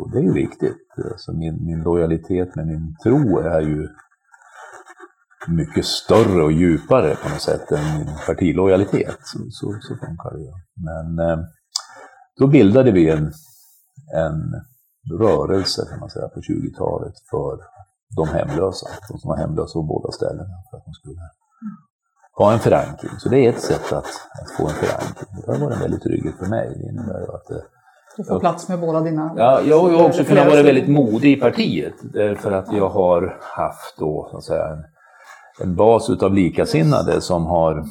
Och 0.00 0.10
det 0.10 0.18
är 0.18 0.22
ju 0.22 0.32
viktigt. 0.32 0.76
Alltså 1.12 1.32
min, 1.32 1.64
min 1.64 1.82
lojalitet 1.82 2.54
med 2.56 2.66
min 2.66 2.96
tro 3.02 3.38
är 3.38 3.60
ju 3.60 3.88
mycket 5.48 5.84
större 5.84 6.42
och 6.42 6.52
djupare 6.52 7.16
på 7.22 7.28
något 7.28 7.40
sätt 7.40 7.72
än 7.72 7.98
min 7.98 8.08
partilojalitet. 8.26 9.18
Så, 9.22 9.38
så, 9.50 9.78
så 9.80 9.96
funkar 10.06 10.30
det 10.32 10.42
ju. 10.42 10.52
Men 10.74 11.28
eh, 11.28 11.44
då 12.38 12.46
bildade 12.46 12.92
vi 12.92 13.10
en, 13.10 13.32
en 14.14 14.54
rörelse 15.12 15.86
kan 15.90 16.00
man 16.00 16.10
säga 16.10 16.28
på 16.28 16.40
20-talet 16.40 17.14
för 17.30 17.58
de 18.16 18.28
hemlösa. 18.28 18.86
De 19.08 19.18
som 19.18 19.28
var 19.28 19.36
hemlösa 19.36 19.72
på 19.72 19.82
båda 19.82 20.12
ställena. 20.12 20.54
För 20.70 20.76
att 20.76 20.84
de 20.84 20.92
skulle 20.92 21.20
ha 22.38 22.52
en 22.52 22.58
förankring. 22.58 23.10
Så 23.18 23.28
det 23.28 23.46
är 23.46 23.48
ett 23.50 23.60
sätt 23.60 23.92
att, 23.92 24.10
att 24.40 24.50
få 24.56 24.68
en 24.68 24.74
förankring. 24.74 25.28
Det 25.46 25.52
har 25.52 25.58
varit 25.58 25.76
en 25.76 25.82
väldigt 25.82 26.02
trygghet 26.02 26.34
för 26.38 26.46
mig. 26.46 26.68
Det 26.78 26.88
innebär 26.88 27.20
ju 27.20 27.26
att 27.26 27.46
du 28.16 28.24
får 28.24 28.40
plats 28.40 28.68
med 28.68 28.80
båda 28.80 29.00
dina... 29.00 29.34
Ja, 29.36 29.60
jag 29.60 29.80
har 29.80 30.06
också 30.06 30.24
kunnat 30.24 30.46
vara 30.46 30.62
väldigt 30.62 30.88
modig 30.88 31.32
i 31.32 31.40
partiet. 31.40 31.94
För 32.38 32.52
att 32.52 32.72
jag 32.72 32.88
har 32.88 33.38
haft 33.40 33.98
då, 33.98 34.28
så 34.30 34.36
att 34.36 34.44
säga, 34.44 34.66
en, 34.66 34.84
en 35.68 35.76
bas 35.76 36.10
utav 36.10 36.34
likasinnade 36.34 37.20
som 37.20 37.46
har 37.46 37.84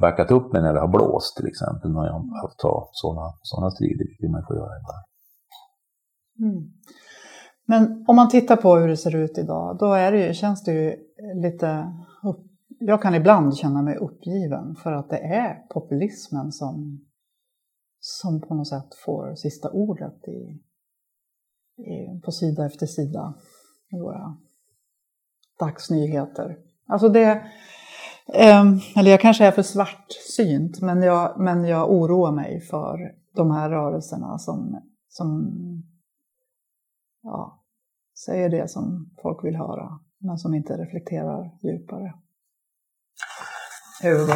backat 0.00 0.30
upp 0.30 0.52
mig 0.52 0.62
när 0.62 0.74
det 0.74 0.80
har 0.80 0.88
blåst 0.88 1.36
till 1.36 1.46
exempel. 1.46 1.90
När 1.92 2.04
jag 2.06 2.12
har 2.12 2.42
haft 2.42 2.58
ta 2.58 2.88
sådana 2.92 3.32
såna 3.42 3.70
strider, 3.70 4.04
vilket 4.08 4.30
man 4.30 4.44
får 4.48 4.56
göra 4.56 4.72
ibland. 4.80 5.04
Mm. 6.38 6.72
Men 7.66 8.04
om 8.08 8.16
man 8.16 8.28
tittar 8.28 8.56
på 8.56 8.76
hur 8.76 8.88
det 8.88 8.96
ser 8.96 9.16
ut 9.16 9.38
idag, 9.38 9.78
då 9.78 9.92
är 9.92 10.12
det 10.12 10.26
ju, 10.26 10.34
känns 10.34 10.64
det 10.64 10.72
ju 10.72 10.96
lite 11.42 11.92
upp, 12.22 12.46
jag 12.78 13.02
kan 13.02 13.14
ibland 13.14 13.56
känna 13.56 13.82
mig 13.82 13.96
uppgiven 13.96 14.74
för 14.74 14.92
att 14.92 15.10
det 15.10 15.18
är 15.18 15.54
populismen 15.54 16.52
som, 16.52 17.04
som 18.00 18.40
på 18.40 18.54
något 18.54 18.68
sätt 18.68 18.94
får 19.04 19.34
sista 19.34 19.70
ordet 19.70 20.28
i, 20.28 20.60
i, 21.82 22.20
på 22.24 22.32
sida 22.32 22.66
efter 22.66 22.86
sida 22.86 23.34
i 23.92 24.00
våra 24.00 24.36
dagsnyheter. 25.58 26.58
Alltså 26.86 27.08
det, 27.08 27.30
eh, 28.34 28.64
eller 28.96 29.10
jag 29.10 29.20
kanske 29.20 29.46
är 29.46 29.50
för 29.50 29.62
svartsynt, 29.62 30.80
men 30.80 31.02
jag, 31.02 31.40
men 31.40 31.64
jag 31.64 31.92
oroar 31.92 32.32
mig 32.32 32.60
för 32.60 32.98
de 33.34 33.50
här 33.50 33.70
rörelserna 33.70 34.38
som, 34.38 34.80
som 35.08 35.52
ja, 37.24 37.62
säger 38.24 38.48
det 38.48 38.70
som 38.70 39.10
folk 39.22 39.44
vill 39.44 39.56
höra, 39.56 39.98
men 40.18 40.38
som 40.38 40.54
inte 40.54 40.76
reflekterar 40.76 41.50
djupare. 41.62 42.14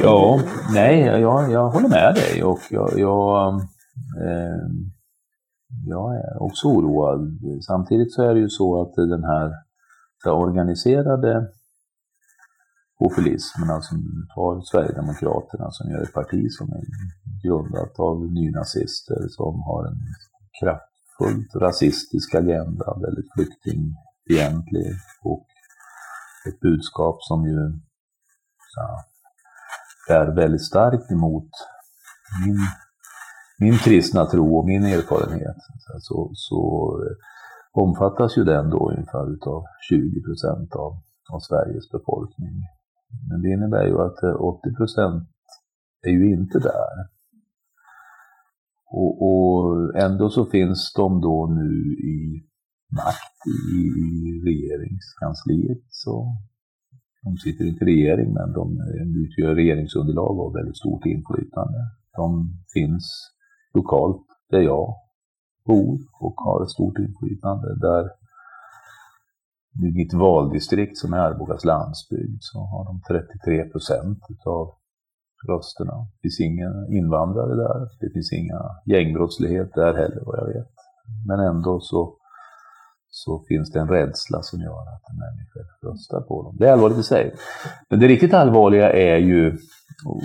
Ja, 0.03 0.41
nej, 0.73 1.01
jag, 1.01 1.53
jag 1.53 1.71
håller 1.71 1.89
med 1.89 2.15
dig 2.15 2.45
och 2.45 2.61
jag, 2.71 2.99
jag, 2.99 3.55
eh, 4.21 4.69
jag 5.87 6.17
är 6.17 6.43
också 6.43 6.69
oroad. 6.69 7.39
Samtidigt 7.67 8.13
så 8.13 8.23
är 8.23 8.35
det 8.35 8.41
ju 8.41 8.49
så 8.49 8.83
att 8.83 8.95
den 8.95 9.25
här 9.25 9.53
organiserade 10.27 11.49
populismen, 12.99 13.71
alltså 13.71 13.95
tar 14.35 14.61
Sverigedemokraterna 14.61 15.71
som 15.71 15.91
gör 15.91 16.03
ett 16.03 16.13
parti 16.13 16.47
som 16.51 16.73
är 16.73 16.85
grundat 17.45 17.99
av 17.99 18.33
nynazister 18.33 19.29
som 19.29 19.63
har 19.63 19.87
en 19.87 19.99
fullt 21.19 21.55
rasistisk 21.55 22.35
agenda, 22.35 22.99
väldigt 23.01 23.33
flyktingfientlig 23.35 24.87
och 25.25 25.47
ett 26.49 26.61
budskap 26.61 27.17
som 27.21 27.47
ju 27.47 27.81
ja, 28.77 29.05
är 30.15 30.27
väldigt 30.35 30.67
starkt 30.67 31.11
emot 31.11 31.51
min, 32.45 32.59
min 33.59 33.79
kristna 33.79 34.27
tro 34.27 34.59
och 34.59 34.67
min 34.67 34.85
erfarenhet. 34.85 35.57
Så, 36.01 36.31
så 36.35 36.93
omfattas 37.73 38.39
ju 38.39 38.45
den 38.45 38.71
då 38.71 38.91
ungefär 38.91 39.33
utav 39.35 39.65
20 39.89 40.23
procent 40.23 40.73
av, 40.73 40.93
av 41.33 41.41
Sveriges 41.41 41.91
befolkning. 41.91 42.55
Men 43.29 43.43
det 43.43 43.49
innebär 43.49 43.87
ju 43.87 44.01
att 44.01 44.23
eh, 44.23 44.41
80 44.41 44.75
procent 44.75 45.29
är 46.07 46.11
ju 46.11 46.31
inte 46.33 46.59
där. 46.59 47.18
Och, 48.91 49.13
och, 49.29 49.97
ändå 49.97 50.31
så 50.31 50.47
finns 50.47 50.93
de 50.97 51.21
då 51.21 51.47
nu 51.47 51.73
i 52.15 52.43
makt 52.97 53.39
i, 53.57 53.81
i 54.07 54.11
regeringskansliet. 54.49 55.85
Så 55.89 56.37
de 57.23 57.37
sitter 57.37 57.65
inte 57.65 57.85
i 57.85 57.89
regering, 57.89 58.33
men 58.33 58.53
de 58.53 58.65
utgör 59.25 59.55
regeringsunderlag 59.55 60.39
och 60.39 60.45
har 60.45 60.59
väldigt 60.59 60.77
stort 60.77 61.07
inflytande. 61.07 61.79
De 62.17 62.55
finns 62.75 63.05
lokalt 63.75 64.27
där 64.51 64.61
jag 64.61 64.95
bor 65.67 65.99
och 66.21 66.35
har 66.37 66.63
ett 66.63 66.71
stort 66.71 66.99
inflytande. 66.99 67.69
Där 67.81 68.05
i 69.87 69.91
mitt 69.95 70.13
valdistrikt 70.13 70.97
som 70.99 71.13
är 71.13 71.19
Arbogas 71.19 71.65
landsbygd 71.65 72.39
så 72.41 72.59
har 72.59 72.85
de 72.85 73.01
33 73.09 73.65
procent 73.65 74.19
av 74.47 74.75
rösterna. 75.49 75.93
Det 76.13 76.19
finns 76.23 76.41
inga 76.41 76.71
invandrare 76.99 77.55
där, 77.55 77.89
det 78.01 78.11
finns 78.11 78.33
inga 78.33 78.61
gängbrottslighet 78.87 79.75
där 79.75 79.95
heller 79.95 80.23
vad 80.27 80.39
jag 80.39 80.47
vet. 80.47 80.73
Men 81.27 81.41
ändå 81.41 81.81
så, 81.81 82.17
så 83.11 83.45
finns 83.49 83.73
det 83.73 83.81
en 83.81 83.89
rädsla 83.89 84.43
som 84.43 84.61
gör 84.61 84.81
att 84.81 85.07
människor 85.25 85.91
röstar 85.91 86.21
på 86.21 86.43
dem. 86.43 86.57
Det 86.59 86.69
är 86.69 86.73
allvarligt 86.73 86.99
i 86.99 87.03
sig. 87.03 87.35
Men 87.91 88.01
det 88.01 88.07
riktigt 88.07 88.35
allvarliga 88.35 88.93
är 88.93 89.17
ju, 89.17 89.59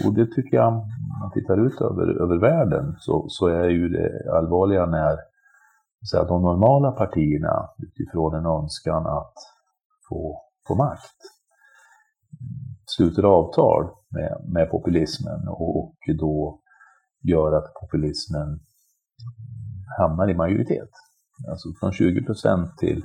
och 0.06 0.14
det 0.14 0.26
tycker 0.26 0.58
jag, 0.58 0.68
om 0.68 0.74
man 1.22 1.32
tittar 1.34 1.66
ut 1.68 1.82
över, 1.82 2.22
över 2.24 2.38
världen, 2.38 2.96
så, 3.00 3.26
så 3.30 3.48
är 3.48 3.70
ju 3.70 3.90
det 3.90 4.34
allvarliga 4.38 4.86
när 4.86 5.18
så 6.04 6.20
att 6.20 6.28
de 6.28 6.42
normala 6.42 6.92
partierna 6.92 7.70
utifrån 7.78 8.36
en 8.36 8.46
önskan 8.46 9.08
att 9.08 9.34
få, 10.10 10.42
få 10.68 10.76
makt 10.76 11.20
sluter 12.96 13.24
avtal 13.24 13.84
med, 14.12 14.32
med 14.54 14.70
populismen 14.72 15.48
och 15.48 15.96
då 16.20 16.60
gör 17.24 17.52
att 17.52 17.74
populismen 17.82 18.60
hamnar 20.00 20.30
i 20.30 20.36
majoritet. 20.36 20.90
Alltså 21.50 21.68
från 21.80 21.92
20 21.92 22.26
procent 22.26 22.78
till 22.78 23.04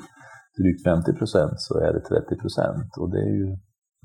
drygt 0.59 0.85
50 0.85 1.13
procent 1.13 1.55
så 1.57 1.79
är 1.79 1.93
det 1.93 2.01
30 2.01 2.37
procent 2.37 2.97
och 2.99 3.11
det 3.11 3.21
är 3.21 3.35
ju 3.43 3.57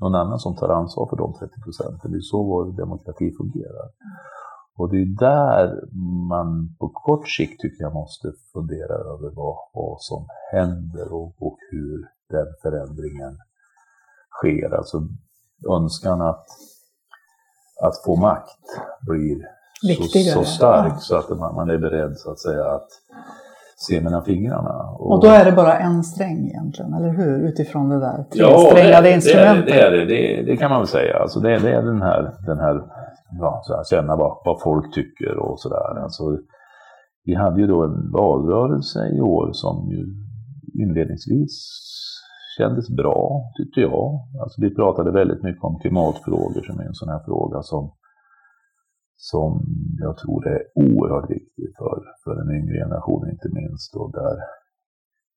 någon 0.02 0.14
annan 0.14 0.38
som 0.38 0.56
tar 0.56 0.68
ansvar 0.68 1.06
för 1.10 1.16
de 1.16 1.34
30 1.38 1.60
procenten. 1.64 2.10
Det 2.10 2.16
är 2.16 2.20
så 2.20 2.42
vår 2.42 2.76
demokrati 2.76 3.32
fungerar. 3.40 3.88
Och 4.76 4.90
det 4.90 4.96
är 4.96 5.18
där 5.18 5.66
man 6.28 6.76
på 6.78 6.88
kort 6.88 7.28
sikt 7.28 7.60
tycker 7.60 7.82
jag 7.84 7.94
måste 7.94 8.32
fundera 8.52 8.94
över 9.12 9.30
vad, 9.34 9.56
vad 9.74 9.96
som 10.00 10.26
händer 10.52 11.12
och, 11.12 11.42
och 11.46 11.58
hur 11.70 11.98
den 12.30 12.46
förändringen 12.62 13.38
sker. 14.38 14.70
Alltså 14.78 14.98
önskan 15.70 16.22
att, 16.22 16.46
att 17.82 18.04
få 18.04 18.16
makt 18.16 18.60
blir 19.06 19.36
så, 19.96 20.02
så, 20.32 20.44
stark 20.44 20.92
ja. 20.92 20.98
så 20.98 21.16
att 21.16 21.28
man, 21.28 21.54
man, 21.54 21.70
är 21.70 21.78
beredd 21.78 22.16
så 22.16 22.30
att 22.30 22.38
säga 22.38 22.64
att 22.64 22.88
se 23.76 24.00
mellan 24.00 24.24
fingrarna. 24.24 24.94
Och, 24.98 25.12
och, 25.12 25.22
då 25.22 25.28
är 25.28 25.44
det 25.44 25.52
bara 25.52 25.78
en 25.78 26.04
sträng 26.04 26.46
egentligen, 26.46 26.94
eller 26.94 27.08
hur? 27.08 27.48
Utifrån 27.48 27.88
det 27.88 28.00
där 28.00 28.24
tresträngade 28.24 29.08
ja, 29.08 29.14
instrumentet. 29.14 29.66
Det, 29.66 29.80
är 29.80 29.90
det, 29.90 30.04
det, 30.04 30.42
det, 30.42 30.56
kan 30.56 30.70
man 30.70 30.80
väl 30.80 30.88
säga. 30.88 31.18
Alltså 31.18 31.40
det, 31.40 31.58
det 31.58 31.70
är 31.70 31.82
den 31.82 32.02
här, 32.02 32.34
den 32.46 32.58
här 32.58 32.82
ja, 33.40 33.62
så 33.64 33.76
här, 33.76 33.84
känna 33.84 34.16
vad, 34.16 34.36
vad 34.44 34.62
folk 34.62 34.94
tycker 34.94 35.38
och 35.38 35.60
sådär. 35.60 36.02
Alltså, 36.02 36.38
vi 37.24 37.34
hade 37.34 37.60
ju 37.60 37.66
då 37.66 37.84
en 37.84 38.10
valrörelse 38.12 38.98
i 39.16 39.20
år 39.20 39.50
som 39.52 39.90
ju 39.90 40.06
inledningsvis 40.82 41.84
kändes 42.58 42.90
bra, 42.90 43.52
tyckte 43.56 43.80
jag. 43.80 44.08
Alltså, 44.42 44.60
vi 44.60 44.74
pratade 44.74 45.10
väldigt 45.10 45.42
mycket 45.42 45.64
om 45.64 45.78
klimatfrågor 45.78 46.62
som 46.62 46.80
är 46.80 46.84
en 46.84 46.94
sån 46.94 47.08
här 47.08 47.22
fråga 47.24 47.62
som, 47.62 47.94
som 49.16 49.50
jag 50.04 50.16
tror 50.16 50.48
är 50.48 50.60
oerhört 50.74 51.30
viktig 51.30 51.66
för, 51.78 51.96
för 52.24 52.34
den 52.40 52.50
yngre 52.58 52.76
generationen 52.84 53.30
inte 53.30 53.48
minst. 53.60 53.96
Och 53.96 54.12
där 54.12 54.36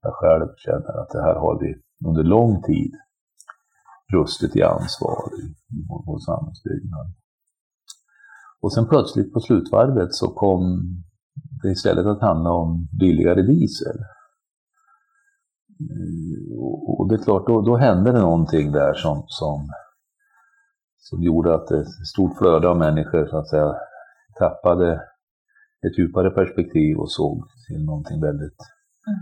jag 0.02 0.14
själv 0.14 0.48
känner 0.58 0.94
att 1.02 1.10
det 1.10 1.22
här 1.22 1.36
har 1.36 1.60
vi 1.60 1.70
under 2.10 2.24
lång 2.24 2.64
tid 2.64 2.92
brustit 4.12 4.56
i 4.56 4.64
ansvar 4.64 5.20
i, 5.42 5.46
i 5.76 5.80
vår, 5.90 6.04
vår 6.06 6.20
samhällsbyggnad. 6.20 7.08
Och 8.62 8.74
sen 8.74 8.88
plötsligt 8.88 9.34
på 9.34 9.40
slutvarvet 9.40 10.14
så 10.14 10.28
kom 10.28 10.62
det 11.62 11.70
istället 11.72 12.06
att 12.06 12.22
handla 12.22 12.52
om 12.52 12.88
billigare 13.00 13.42
diesel. 13.42 13.98
Mm, 15.80 16.60
och 16.88 17.10
det 17.10 17.16
är 17.16 17.24
klart, 17.24 17.48
då, 17.48 17.62
då 17.62 17.78
hände 17.78 18.12
det 18.12 18.22
någonting 18.22 18.72
där 18.72 18.94
som, 18.94 19.24
som, 19.28 19.70
som 20.98 21.24
gjorde 21.24 21.56
att 21.56 21.72
ett 21.72 21.88
stort 22.14 22.38
flöde 22.38 22.68
av 22.68 22.78
människor 22.78 23.26
så 23.26 23.38
att 23.38 23.50
säga 23.50 23.76
tappade 24.40 24.94
ett 25.88 26.00
djupare 26.00 26.30
perspektiv 26.30 26.98
och 26.98 27.12
såg 27.12 27.44
till 27.68 27.86
någonting 27.86 28.22
väldigt 28.22 28.60
mm. 29.08 29.20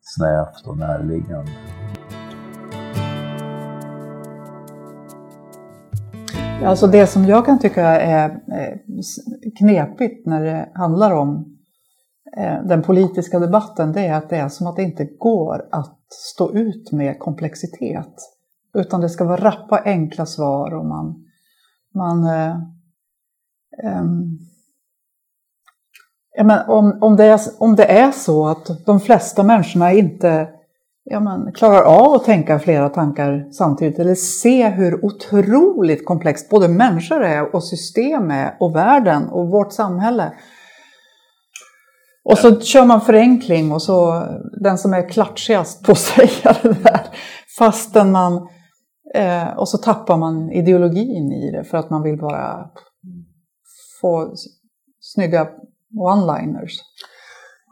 snävt 0.00 0.66
och 0.66 0.78
närliggande. 0.78 1.50
Alltså 6.64 6.86
det 6.86 7.06
som 7.06 7.24
jag 7.24 7.46
kan 7.46 7.58
tycka 7.58 7.86
är 8.00 8.40
knepigt 9.58 10.26
när 10.26 10.44
det 10.44 10.68
handlar 10.74 11.12
om 11.12 11.30
eh, 11.36 11.53
Eh, 12.36 12.62
den 12.64 12.82
politiska 12.82 13.38
debatten, 13.38 13.92
det 13.92 14.06
är 14.06 14.14
att 14.14 14.30
det 14.30 14.36
är 14.36 14.48
som 14.48 14.66
att 14.66 14.76
det 14.76 14.82
inte 14.82 15.04
går 15.04 15.68
att 15.70 15.98
stå 16.08 16.52
ut 16.52 16.92
med 16.92 17.18
komplexitet. 17.18 18.14
Utan 18.74 19.00
det 19.00 19.08
ska 19.08 19.24
vara 19.24 19.44
rappa, 19.44 19.82
enkla 19.84 20.26
svar 20.26 20.74
och 20.74 20.86
man... 20.86 21.24
man 21.94 22.24
eh, 22.24 22.56
eh, 23.84 24.04
ja, 26.36 26.44
men 26.44 26.68
om, 26.68 26.98
om, 27.00 27.16
det 27.16 27.24
är, 27.24 27.40
om 27.58 27.76
det 27.76 27.84
är 27.84 28.10
så 28.10 28.46
att 28.46 28.86
de 28.86 29.00
flesta 29.00 29.42
människorna 29.42 29.92
inte 29.92 30.48
ja, 31.04 31.20
men, 31.20 31.52
klarar 31.52 31.82
av 31.82 32.14
att 32.14 32.24
tänka 32.24 32.58
flera 32.58 32.88
tankar 32.88 33.48
samtidigt 33.52 33.98
eller 33.98 34.14
se 34.14 34.68
hur 34.68 35.04
otroligt 35.04 36.06
komplext 36.06 36.50
både 36.50 36.68
människor 36.68 37.22
är 37.22 37.54
och 37.54 37.64
system 37.64 38.30
är 38.30 38.56
och 38.60 38.76
världen 38.76 39.28
och 39.28 39.48
vårt 39.48 39.72
samhälle. 39.72 40.32
Och 42.24 42.38
så 42.38 42.60
kör 42.60 42.84
man 42.84 43.00
förenkling 43.00 43.72
och 43.72 43.82
så 43.82 44.26
den 44.60 44.78
som 44.78 44.94
är 44.94 45.08
klatschigast 45.08 45.86
på 45.86 45.92
att 45.92 45.98
säga 46.12 46.56
det 46.62 46.82
där 46.82 47.00
fastän 47.58 48.12
man 48.12 48.48
eh, 49.14 49.48
och 49.56 49.68
så 49.68 49.78
tappar 49.78 50.16
man 50.16 50.50
ideologin 50.50 51.32
i 51.32 51.50
det 51.52 51.64
för 51.64 51.78
att 51.78 51.90
man 51.90 52.02
vill 52.02 52.18
bara 52.18 52.70
få 54.00 54.34
snygga 55.00 55.48
one-liners. 55.96 56.72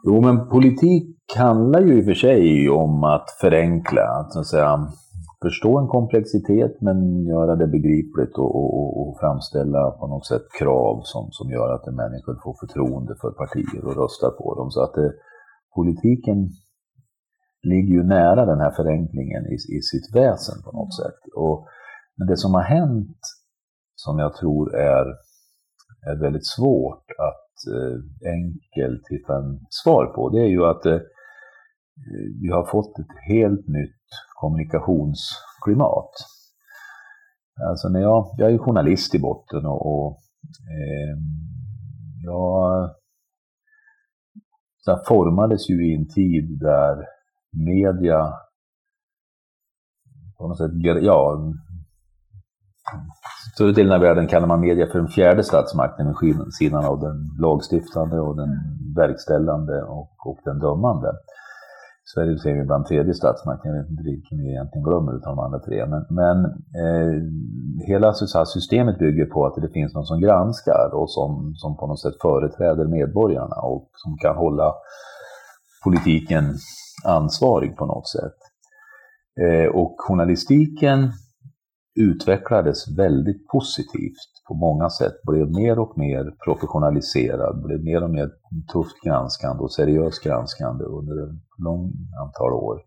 Jo, 0.05 0.21
men 0.21 0.49
politik 0.49 1.17
handlar 1.35 1.81
ju 1.81 1.97
i 1.97 2.01
och 2.01 2.05
för 2.05 2.13
sig 2.13 2.69
om 2.69 3.03
att 3.03 3.29
förenkla, 3.41 4.01
att, 4.01 4.33
så 4.33 4.39
att 4.39 4.47
säga, 4.47 4.87
förstå 5.45 5.79
en 5.79 5.87
komplexitet 5.97 6.73
men 6.87 6.97
göra 7.33 7.55
det 7.55 7.67
begripligt 7.67 8.35
och, 8.43 8.51
och, 8.59 8.89
och, 8.99 9.19
framställa 9.19 9.91
på 9.99 10.07
något 10.07 10.27
sätt 10.31 10.45
krav 10.59 10.95
som, 11.03 11.23
som 11.31 11.47
gör 11.55 11.69
att 11.75 11.85
människor 12.03 12.35
får 12.43 12.55
förtroende 12.63 13.13
för 13.21 13.31
partier 13.41 13.81
och 13.87 13.97
röstar 14.01 14.31
på 14.39 14.55
dem. 14.57 14.67
Så 14.71 14.79
att 14.83 14.93
det, 14.93 15.11
politiken 15.75 16.37
ligger 17.63 17.93
ju 17.97 18.03
nära 18.03 18.45
den 18.45 18.59
här 18.59 18.71
förenklingen 18.71 19.43
i, 19.45 19.57
i 19.77 19.81
sitt 19.91 20.07
väsen 20.15 20.57
på 20.65 20.71
något 20.77 20.95
sätt. 21.01 21.19
Och, 21.35 21.67
men 22.17 22.27
det 22.27 22.37
som 22.37 22.53
har 22.53 22.65
hänt, 22.77 23.19
som 23.95 24.19
jag 24.19 24.35
tror 24.35 24.75
är, 24.75 25.05
är 26.09 26.15
väldigt 26.25 26.47
svårt 26.55 27.05
att 27.29 27.73
eh, 27.75 27.97
enkelt 28.37 29.03
hitta 29.09 29.33
en 29.41 29.59
svar 29.69 30.05
på, 30.05 30.29
det 30.29 30.41
är 30.41 30.51
ju 30.57 30.65
att 30.65 30.85
eh, 30.85 30.99
vi 32.41 32.49
har 32.49 32.65
fått 32.71 32.99
ett 32.99 33.15
helt 33.29 33.67
nytt 33.67 34.03
kommunikationsklimat. 34.39 36.11
Alltså 37.69 37.89
när 37.89 37.99
jag, 38.01 38.25
jag 38.37 38.53
är 38.53 38.57
journalist 38.57 39.15
i 39.15 39.19
botten 39.19 39.65
och, 39.65 39.85
och 39.85 40.17
eh, 40.49 41.17
jag 42.23 42.89
så 44.79 45.01
formades 45.07 45.69
ju 45.69 45.91
i 45.91 45.95
en 45.95 46.07
tid 46.07 46.59
där 46.59 47.05
media 47.51 48.33
på 50.37 50.47
något 50.47 50.57
sätt, 50.57 50.71
ja, 51.01 51.53
större 53.53 53.71
delen 53.71 53.93
av 53.93 54.01
världen 54.01 54.27
kallar 54.27 54.47
man 54.47 54.59
media 54.59 54.87
för 54.87 54.99
den 54.99 55.07
fjärde 55.07 55.43
statsmakten 55.43 56.15
vid 56.21 56.53
sidan 56.53 56.85
av 56.85 56.99
den 56.99 57.29
lagstiftande 57.39 58.19
och 58.19 58.35
den 58.35 58.49
verkställande 58.95 59.83
och, 59.83 60.09
och 60.25 60.39
den 60.43 60.59
dömande. 60.59 61.11
Sverige 62.13 62.39
ser 62.39 62.53
vi 62.53 62.61
ibland 62.61 62.85
tredje 62.85 63.13
statsmakten, 63.13 63.71
jag 63.71 63.81
vet 63.81 63.89
inte 63.89 64.03
vilken 64.03 64.37
vi 64.37 64.49
egentligen 64.49 64.83
glömmer 64.83 65.17
utav 65.17 65.35
de 65.35 65.39
andra 65.45 65.59
tre. 65.59 65.85
Men, 65.85 66.05
men 66.09 66.37
eh, 66.83 67.13
hela 67.87 68.13
så 68.13 68.45
systemet 68.45 68.99
bygger 68.99 69.25
på 69.25 69.45
att 69.45 69.55
det 69.61 69.69
finns 69.69 69.93
någon 69.93 70.05
som 70.05 70.21
granskar 70.21 70.89
och 70.93 71.09
som, 71.11 71.53
som 71.55 71.77
på 71.77 71.87
något 71.87 72.01
sätt 72.01 72.21
företräder 72.21 72.85
medborgarna 72.85 73.55
och 73.55 73.89
som 73.93 74.17
kan 74.17 74.35
hålla 74.35 74.73
politiken 75.83 76.43
ansvarig 77.05 77.77
på 77.77 77.85
något 77.85 78.07
sätt. 78.07 78.39
Eh, 79.43 79.67
och 79.75 79.95
journalistiken 79.97 81.11
utvecklades 81.95 82.97
väldigt 82.97 83.47
positivt 83.47 84.32
på 84.47 84.53
många 84.53 84.89
sätt, 84.89 85.21
blev 85.23 85.51
mer 85.51 85.79
och 85.79 85.97
mer 85.97 86.33
professionaliserad, 86.45 87.63
blev 87.63 87.83
mer 87.83 88.03
och 88.03 88.09
mer 88.09 88.29
tufft 88.73 89.03
granskande 89.03 89.63
och 89.63 89.73
seriöst 89.73 90.23
granskande 90.23 90.83
under 90.83 91.23
ett 91.23 91.35
långt 91.57 91.93
antal 92.21 92.53
år. 92.53 92.81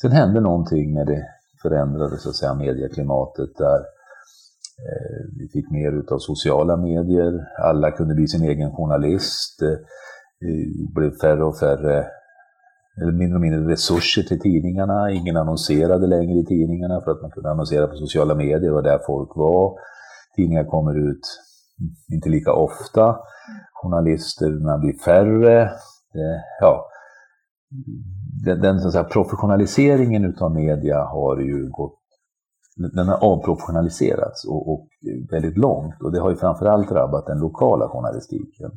Sen 0.00 0.12
hände 0.12 0.40
någonting 0.40 0.94
när 0.94 1.04
det 1.04 1.26
förändrade 1.62 2.16
så 2.18 2.28
att 2.28 2.34
säga, 2.34 2.54
medieklimatet 2.54 3.56
där 3.58 3.78
eh, 4.88 5.20
vi 5.38 5.48
fick 5.48 5.70
mer 5.70 5.92
utav 5.92 6.18
sociala 6.18 6.76
medier, 6.76 7.46
alla 7.58 7.90
kunde 7.90 8.14
bli 8.14 8.28
sin 8.28 8.44
egen 8.44 8.72
journalist, 8.72 9.62
eh, 9.62 9.78
det 10.40 10.94
blev 10.94 11.10
färre 11.10 11.44
och 11.44 11.58
färre 11.58 12.06
eller 13.02 13.12
mindre 13.12 13.34
och 13.34 13.40
mindre 13.40 13.72
resurser 13.72 14.22
till 14.22 14.40
tidningarna. 14.40 15.10
Ingen 15.10 15.36
annonserade 15.36 16.06
längre 16.06 16.38
i 16.38 16.44
tidningarna 16.44 17.00
för 17.00 17.10
att 17.10 17.22
man 17.22 17.30
kunde 17.30 17.50
annonsera 17.50 17.86
på 17.86 17.96
sociala 17.96 18.34
medier, 18.34 18.72
och 18.72 18.82
där 18.82 18.98
folk 19.06 19.36
var. 19.36 19.78
Tidningar 20.36 20.64
kommer 20.64 21.10
ut 21.10 21.40
inte 22.12 22.28
lika 22.28 22.52
ofta. 22.52 23.16
Journalisterna 23.72 24.78
blir 24.78 24.98
färre. 25.04 25.70
Det, 26.12 26.44
ja, 26.60 26.86
den, 28.44 28.60
den 28.60 28.80
så 28.80 28.90
säga, 28.90 29.04
professionaliseringen 29.04 30.24
utav 30.24 30.54
media 30.54 31.04
har 31.04 31.38
ju 31.38 31.70
gått 31.70 31.98
den 32.76 33.08
har 33.08 33.24
avprofessionaliserats 33.24 34.44
och, 34.44 34.72
och, 34.72 34.88
väldigt 35.30 35.56
långt 35.56 36.02
och 36.02 36.12
det 36.12 36.20
har 36.20 36.30
ju 36.30 36.36
framförallt 36.36 36.88
drabbat 36.88 37.26
den 37.26 37.38
lokala 37.38 37.88
journalistiken. 37.88 38.70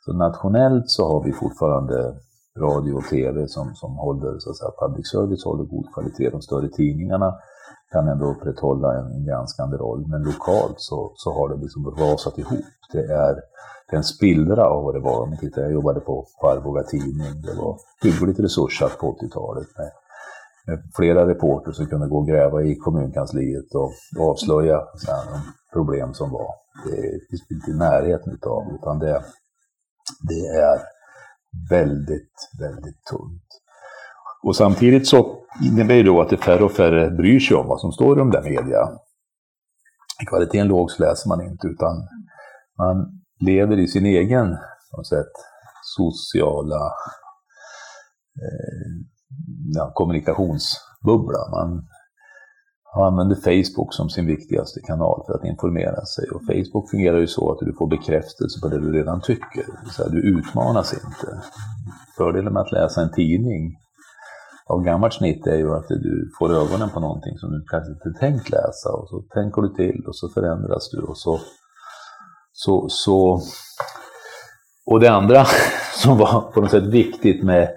Så 0.00 0.12
nationellt 0.12 0.84
så 0.86 1.08
har 1.08 1.24
vi 1.24 1.32
fortfarande 1.32 2.14
radio 2.58 2.92
och 2.92 3.04
tv 3.04 3.48
som, 3.48 3.74
som 3.74 3.96
håller, 3.96 4.38
så 4.38 4.50
att 4.50 4.56
säga, 4.56 4.70
public 4.80 5.10
service 5.10 5.44
håller 5.44 5.64
god 5.64 5.86
kvalitet. 5.94 6.30
De 6.30 6.42
större 6.42 6.68
tidningarna 6.68 7.34
kan 7.92 8.08
ändå 8.08 8.26
upprätthålla 8.26 8.98
en, 8.98 9.12
en 9.12 9.24
granskande 9.24 9.76
roll, 9.76 10.06
men 10.08 10.22
lokalt 10.22 10.74
så, 10.76 11.12
så 11.14 11.32
har 11.32 11.48
det 11.48 11.62
liksom 11.62 11.86
rasat 11.98 12.38
ihop. 12.38 12.64
Det 12.92 12.98
är, 12.98 13.34
det 13.86 13.92
är 13.92 13.96
en 13.96 14.04
spillra 14.04 14.66
av 14.66 14.84
vad 14.84 14.94
det 14.94 15.00
var. 15.00 15.22
Om 15.22 15.28
man 15.28 15.38
tittar, 15.38 15.62
jag 15.62 15.72
jobbade 15.72 16.00
på, 16.00 16.26
på 16.40 16.50
Arboga 16.50 16.82
tidning, 16.82 17.42
det 17.42 17.54
var 17.54 17.78
hyggligt 18.02 18.40
resurssatt 18.40 18.98
på 18.98 19.16
80-talet 19.20 19.68
med, 19.78 19.90
med, 20.66 20.82
flera 20.96 21.28
reporter 21.28 21.72
som 21.72 21.86
kunde 21.86 22.08
gå 22.08 22.18
och 22.18 22.26
gräva 22.26 22.62
i 22.62 22.76
kommunkansliet 22.76 23.74
och, 23.74 23.92
och 24.18 24.30
avslöja 24.30 24.76
här, 25.08 25.24
de 25.32 25.40
problem 25.72 26.14
som 26.14 26.30
var. 26.30 26.54
Det 26.84 27.00
finns 27.30 27.50
inte 27.50 27.70
i 27.70 27.74
närheten 27.74 28.32
utav, 28.32 28.62
utan 28.74 28.98
det, 28.98 29.24
det 30.28 30.46
är 30.46 30.78
väldigt, 31.70 32.36
väldigt 32.60 33.04
tunt. 33.04 33.41
Och 34.42 34.56
samtidigt 34.56 35.06
så 35.06 35.38
innebär 35.62 35.94
det 35.94 36.02
då 36.02 36.20
att 36.20 36.30
det 36.30 36.36
färre 36.36 36.64
och 36.64 36.72
färre 36.72 37.10
bryr 37.10 37.40
sig 37.40 37.56
om 37.56 37.66
vad 37.66 37.80
som 37.80 37.92
står 37.92 38.16
i 38.16 38.18
de 38.18 38.30
där 38.30 38.42
media. 38.42 38.78
Är 40.20 40.26
kvaliteten 40.28 40.68
låg 40.68 40.90
så 40.90 41.02
läser 41.02 41.28
man 41.28 41.40
inte, 41.42 41.66
utan 41.66 42.08
man 42.78 43.22
lever 43.40 43.78
i 43.78 43.88
sin 43.88 44.06
egen 44.06 44.56
på 44.96 45.04
sätt, 45.04 45.32
sociala 45.96 46.86
eh, 48.42 48.90
ja, 49.74 49.92
kommunikationsbubbla. 49.94 51.38
Man 51.50 51.86
använder 52.94 53.36
Facebook 53.36 53.94
som 53.94 54.10
sin 54.10 54.26
viktigaste 54.26 54.80
kanal 54.80 55.22
för 55.26 55.34
att 55.34 55.44
informera 55.44 56.04
sig. 56.06 56.24
Och 56.34 56.42
Facebook 56.46 56.90
fungerar 56.90 57.18
ju 57.18 57.26
så 57.26 57.52
att 57.52 57.58
du 57.58 57.74
får 57.78 57.86
bekräftelse 57.86 58.60
på 58.62 58.68
det 58.68 58.80
du 58.80 58.92
redan 58.92 59.20
tycker. 59.20 59.64
Så 59.90 60.08
du 60.08 60.38
utmanas 60.38 60.92
inte. 60.92 61.42
Fördelen 62.16 62.52
med 62.52 62.62
att 62.62 62.72
läsa 62.72 63.02
en 63.02 63.12
tidning 63.12 63.76
av 64.66 64.82
gammalt 64.82 65.14
snitt 65.14 65.46
är 65.46 65.56
ju 65.56 65.74
att 65.74 65.88
du 65.88 66.30
får 66.38 66.52
ögonen 66.52 66.90
på 66.90 67.00
någonting 67.00 67.38
som 67.38 67.50
du 67.50 67.64
kanske 67.70 67.92
inte 67.92 68.20
tänkt 68.20 68.50
läsa. 68.50 68.92
Och 68.92 69.08
så 69.08 69.22
tänker 69.22 69.62
du 69.62 69.68
till 69.68 70.04
och 70.06 70.16
så 70.16 70.28
förändras 70.28 70.90
du. 70.90 71.02
Och, 71.02 71.16
så, 71.16 71.38
så, 72.52 72.86
så, 72.88 73.40
och 74.86 75.00
det 75.00 75.08
andra 75.08 75.44
som 76.02 76.18
var 76.18 76.40
på 76.40 76.60
något 76.60 76.70
sätt 76.70 76.84
viktigt 76.84 77.44
med 77.44 77.68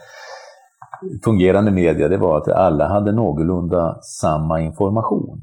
fungerande 1.24 1.72
media, 1.72 2.08
det 2.08 2.18
var 2.18 2.38
att 2.38 2.48
alla 2.48 2.88
hade 2.88 3.12
någorlunda 3.12 4.02
samma 4.02 4.62
information. 4.62 5.40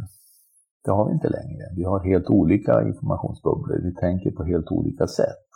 Det 0.84 0.90
har 0.90 1.06
vi 1.06 1.12
inte 1.12 1.28
längre. 1.28 1.64
Vi 1.76 1.84
har 1.84 2.00
helt 2.00 2.30
olika 2.30 2.82
informationsbubblor. 2.82 3.80
Vi 3.82 3.94
tänker 3.94 4.30
på 4.30 4.44
helt 4.44 4.70
olika 4.70 5.06
sätt. 5.06 5.48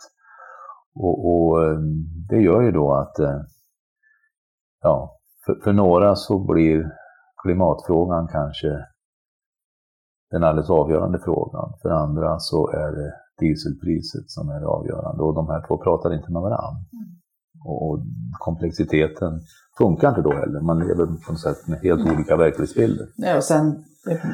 Och, 0.95 1.27
och 1.27 1.65
eh, 1.65 1.79
det 2.29 2.41
gör 2.41 2.61
ju 2.61 2.71
då 2.71 2.93
att 2.93 3.19
eh, 3.19 3.41
ja, 4.81 5.16
för, 5.47 5.55
för, 5.63 5.73
några 5.73 6.15
så 6.15 6.39
blir 6.39 6.91
klimatfrågan 7.43 8.27
kanske 8.27 8.67
den 10.31 10.43
alldeles 10.43 10.69
avgörande 10.69 11.19
frågan. 11.23 11.73
För 11.81 11.89
andra 11.89 12.39
så 12.39 12.69
är 12.69 12.91
det 12.91 13.13
dieselpriset 13.39 14.29
som 14.29 14.49
är 14.49 14.59
det 14.59 14.67
avgörande 14.67 15.23
och 15.23 15.35
de 15.35 15.47
här 15.47 15.67
två 15.67 15.77
pratar 15.77 16.13
inte 16.13 16.31
med 16.31 16.41
varandra. 16.41 16.81
Och 17.65 17.99
komplexiteten 18.39 19.39
funkar 19.77 20.09
inte 20.09 20.21
då 20.21 20.33
heller. 20.33 20.61
Man 20.61 20.79
lever 20.79 21.05
på 21.05 21.31
något 21.31 21.41
sätt 21.41 21.67
med 21.67 21.79
helt 21.79 22.11
olika 22.11 22.37
verklighetsbilder. 22.37 23.07
Ja, 23.15 23.37
och 23.37 23.43
sen, 23.43 23.83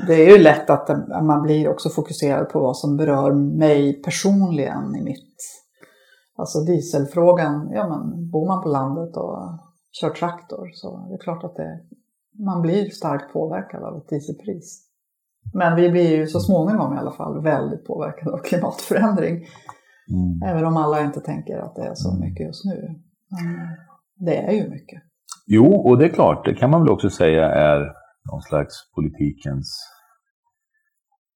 det 0.08 0.13
är 0.13 0.38
ju 0.38 0.43
lätt 0.43 0.69
att 0.69 0.89
man 1.23 1.41
blir 1.41 1.69
också 1.69 1.89
fokuserad 1.89 2.49
på 2.49 2.60
vad 2.60 2.78
som 2.78 2.97
berör 2.97 3.32
mig 3.34 4.02
personligen 4.02 4.95
i 4.95 5.04
mitt... 5.04 5.38
Alltså 6.36 6.60
dieselfrågan, 6.60 7.69
ja 7.71 7.88
men 7.88 8.30
bor 8.32 8.47
man 8.47 8.63
på 8.63 8.69
landet 8.69 9.17
och 9.17 9.39
kör 10.02 10.10
traktor 10.10 10.70
så 10.74 11.08
det 11.10 11.14
är 11.14 11.18
klart 11.18 11.44
att 11.44 11.56
det, 11.56 11.80
man 12.46 12.62
blir 12.62 12.90
starkt 12.90 13.34
påverkad 13.34 13.84
av 13.84 13.98
ett 13.98 14.10
dieselpris. 14.10 14.90
Men 15.54 15.76
vi 15.76 15.90
blir 15.90 16.18
ju 16.18 16.28
så 16.28 16.40
småningom 16.40 16.94
i 16.94 16.98
alla 16.98 17.12
fall 17.12 17.44
väldigt 17.44 17.86
påverkade 17.86 18.32
av 18.32 18.38
klimatförändring. 18.38 19.36
Mm. 20.10 20.50
Även 20.50 20.66
om 20.66 20.78
alla 20.78 21.02
inte 21.02 21.20
tänker 21.20 21.58
att 21.58 21.76
det 21.76 21.82
är 21.82 21.96
så 21.96 22.20
mycket 22.20 22.46
just 22.48 22.66
nu. 22.66 23.02
Men 23.30 23.68
det 24.26 24.38
är 24.38 24.52
ju 24.52 24.70
mycket. 24.70 25.02
Jo, 25.48 25.76
och 25.76 25.98
det 25.98 26.06
är 26.06 26.10
klart, 26.10 26.46
det 26.46 26.56
kan 26.56 26.70
man 26.70 26.82
väl 26.82 26.92
också 26.92 27.10
säga 27.10 27.46
är 27.50 27.80
någon 28.32 28.42
slags 28.42 28.74
politikens 28.96 29.80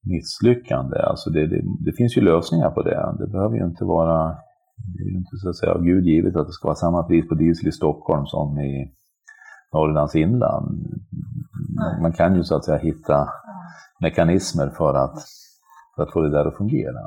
misslyckande. 0.03 0.97
Alltså 0.99 1.29
det, 1.29 1.47
det, 1.47 1.61
det, 1.85 1.93
finns 1.97 2.17
ju 2.17 2.21
lösningar 2.21 2.69
på 2.69 2.81
det. 2.81 3.15
Det 3.19 3.27
behöver 3.27 3.55
ju 3.57 3.65
inte 3.65 3.85
vara, 3.85 4.37
det 4.77 5.03
är 5.03 5.07
ju 5.07 5.17
inte 5.17 5.37
så 5.37 5.49
att 5.49 5.57
säga 5.57 5.77
Gud 5.77 6.05
givet 6.05 6.35
att 6.35 6.47
det 6.47 6.53
ska 6.53 6.67
vara 6.67 6.75
samma 6.75 7.03
pris 7.03 7.27
på 7.29 7.35
diesel 7.35 7.67
i 7.67 7.71
Stockholm 7.71 8.25
som 8.25 8.59
i 8.59 8.93
Norrlands 9.73 10.15
inland. 10.15 10.99
Man 12.01 12.13
kan 12.13 12.35
ju 12.35 12.43
så 12.43 12.55
att 12.55 12.65
säga 12.65 12.77
hitta 12.77 13.29
mekanismer 14.01 14.69
för 14.69 14.93
att, 14.93 15.23
för 15.95 16.03
att 16.03 16.13
få 16.13 16.21
det 16.21 16.29
där 16.29 16.45
att 16.45 16.57
fungera. 16.57 16.99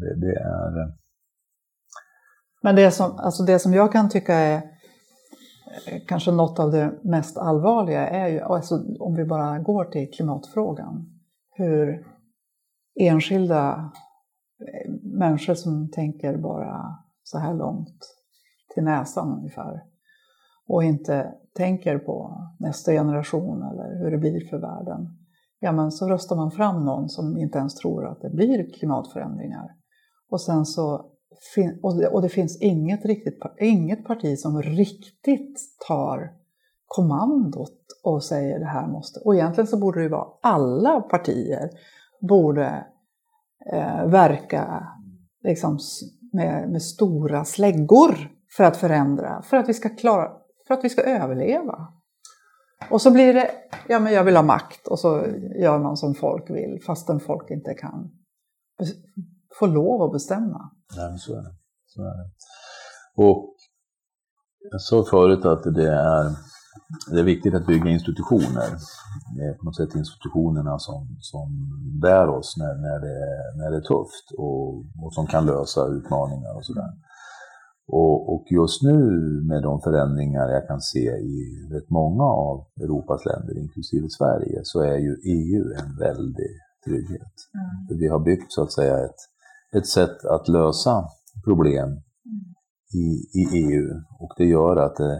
Det, 0.00 0.20
det 0.20 0.34
är... 0.40 0.92
Men 2.62 2.76
det 2.76 2.90
som, 2.90 3.18
alltså 3.18 3.42
det 3.42 3.58
som 3.58 3.74
jag 3.74 3.92
kan 3.92 4.08
tycka 4.08 4.34
är 4.34 4.62
kanske 6.08 6.30
något 6.30 6.58
av 6.58 6.70
det 6.70 6.92
mest 7.02 7.38
allvarliga 7.38 8.08
är 8.08 8.28
ju, 8.28 8.40
alltså 8.40 8.84
om 9.00 9.14
vi 9.14 9.24
bara 9.24 9.58
går 9.58 9.84
till 9.84 10.10
klimatfrågan, 10.10 11.06
hur 11.50 12.06
enskilda 13.00 13.92
eh, 14.60 14.92
människor 15.02 15.54
som 15.54 15.90
tänker 15.90 16.36
bara 16.36 16.98
så 17.30 17.38
här 17.38 17.54
långt 17.54 18.14
till 18.74 18.84
näsan 18.84 19.38
ungefär 19.38 19.84
och 20.68 20.84
inte 20.84 21.34
tänker 21.56 21.98
på 21.98 22.44
nästa 22.58 22.92
generation 22.92 23.62
eller 23.62 23.98
hur 23.98 24.10
det 24.10 24.18
blir 24.18 24.48
för 24.48 24.58
världen. 24.58 25.08
Ja, 25.60 25.72
men 25.72 25.92
så 25.92 26.08
röstar 26.08 26.36
man 26.36 26.50
fram 26.50 26.84
någon 26.84 27.08
som 27.08 27.38
inte 27.38 27.58
ens 27.58 27.74
tror 27.74 28.06
att 28.06 28.20
det 28.20 28.30
blir 28.30 28.72
klimatförändringar. 28.72 29.74
Och 30.30 30.40
sen 30.40 30.66
så 30.66 31.04
och 32.12 32.22
det 32.22 32.28
finns 32.28 32.60
inget, 32.60 33.04
riktigt, 33.04 33.42
inget 33.58 34.04
parti 34.04 34.38
som 34.38 34.62
riktigt 34.62 35.60
tar 35.88 36.32
kommandot 36.86 37.80
och 38.04 38.24
säger 38.24 38.58
det 38.58 38.66
här 38.66 38.86
måste... 38.86 39.20
Och 39.20 39.34
egentligen 39.34 39.66
så 39.66 39.78
borde 39.78 39.98
det 39.98 40.02
ju 40.02 40.08
vara 40.08 40.28
alla 40.42 41.00
partier 41.00 41.70
borde 42.20 42.86
eh, 43.72 44.06
verka 44.06 44.88
liksom, 45.42 45.78
med, 46.32 46.70
med 46.70 46.82
stora 46.82 47.44
släggor 47.44 48.16
för 48.56 48.64
att 48.64 48.76
förändra, 48.76 49.42
för 49.42 49.56
att 49.56 49.68
vi 49.68 49.74
ska 49.74 49.88
klara, 49.88 50.32
för 50.66 50.74
att 50.74 50.84
vi 50.84 50.88
ska 50.88 51.02
överleva. 51.02 51.92
Och 52.90 53.02
så 53.02 53.10
blir 53.10 53.34
det, 53.34 53.50
ja 53.88 53.98
men 53.98 54.12
jag 54.12 54.24
vill 54.24 54.36
ha 54.36 54.42
makt 54.42 54.86
och 54.88 54.98
så 54.98 55.26
gör 55.62 55.78
man 55.78 55.96
som 55.96 56.14
folk 56.14 56.50
vill 56.50 56.82
fastän 56.86 57.20
folk 57.20 57.50
inte 57.50 57.74
kan 57.74 58.10
få 59.58 59.66
lov 59.66 60.02
att 60.02 60.12
bestämma. 60.12 60.70
Nej, 60.96 61.08
men 61.08 61.18
så 61.18 61.32
är 61.32 61.42
det. 61.42 61.54
Så 61.86 62.02
är 62.02 62.16
det. 62.16 62.30
Och 63.16 63.54
jag 64.70 64.80
sa 64.80 65.04
förut 65.10 65.44
att 65.44 65.74
det 65.74 65.92
är, 65.92 66.36
det 67.10 67.20
är 67.20 67.24
viktigt 67.24 67.54
att 67.54 67.66
bygga 67.66 67.90
institutioner. 67.90 68.70
Det 69.36 69.42
är 69.42 69.54
på 69.54 69.64
något 69.64 69.76
sätt 69.76 69.94
institutionerna 69.94 70.78
som, 70.78 71.16
som 71.20 71.48
bär 72.00 72.28
oss 72.28 72.56
när, 72.56 72.74
när, 72.74 73.00
det, 73.06 73.18
när 73.58 73.70
det 73.70 73.76
är 73.76 73.88
tufft 73.94 74.26
och, 74.38 74.68
och 75.04 75.12
som 75.12 75.26
kan 75.26 75.46
lösa 75.46 75.86
utmaningar 75.86 76.56
och 76.56 76.64
sådär. 76.64 76.92
Och, 77.90 78.34
och, 78.34 78.44
just 78.50 78.82
nu 78.82 79.00
med 79.48 79.62
de 79.62 79.80
förändringar 79.80 80.48
jag 80.48 80.66
kan 80.66 80.80
se 80.80 81.08
i 81.08 81.68
rätt 81.70 81.90
många 81.90 82.24
av 82.24 82.66
Europas 82.80 83.24
länder, 83.26 83.58
inklusive 83.58 84.08
Sverige, 84.08 84.60
så 84.62 84.80
är 84.80 84.98
ju 84.98 85.12
EU 85.24 85.64
en 85.80 85.96
väldig 85.96 86.50
trygghet. 86.84 87.34
Mm. 87.54 87.98
Vi 88.00 88.08
har 88.08 88.18
byggt 88.18 88.52
så 88.52 88.62
att 88.62 88.72
säga 88.72 89.04
ett, 89.04 89.20
ett 89.76 89.86
sätt 89.86 90.24
att 90.24 90.48
lösa 90.48 91.04
problem 91.44 92.00
i, 92.94 93.06
i 93.40 93.42
EU. 93.52 93.86
Och 94.18 94.32
det 94.36 94.44
gör 94.44 94.76
att 94.76 95.00
eh, 95.00 95.18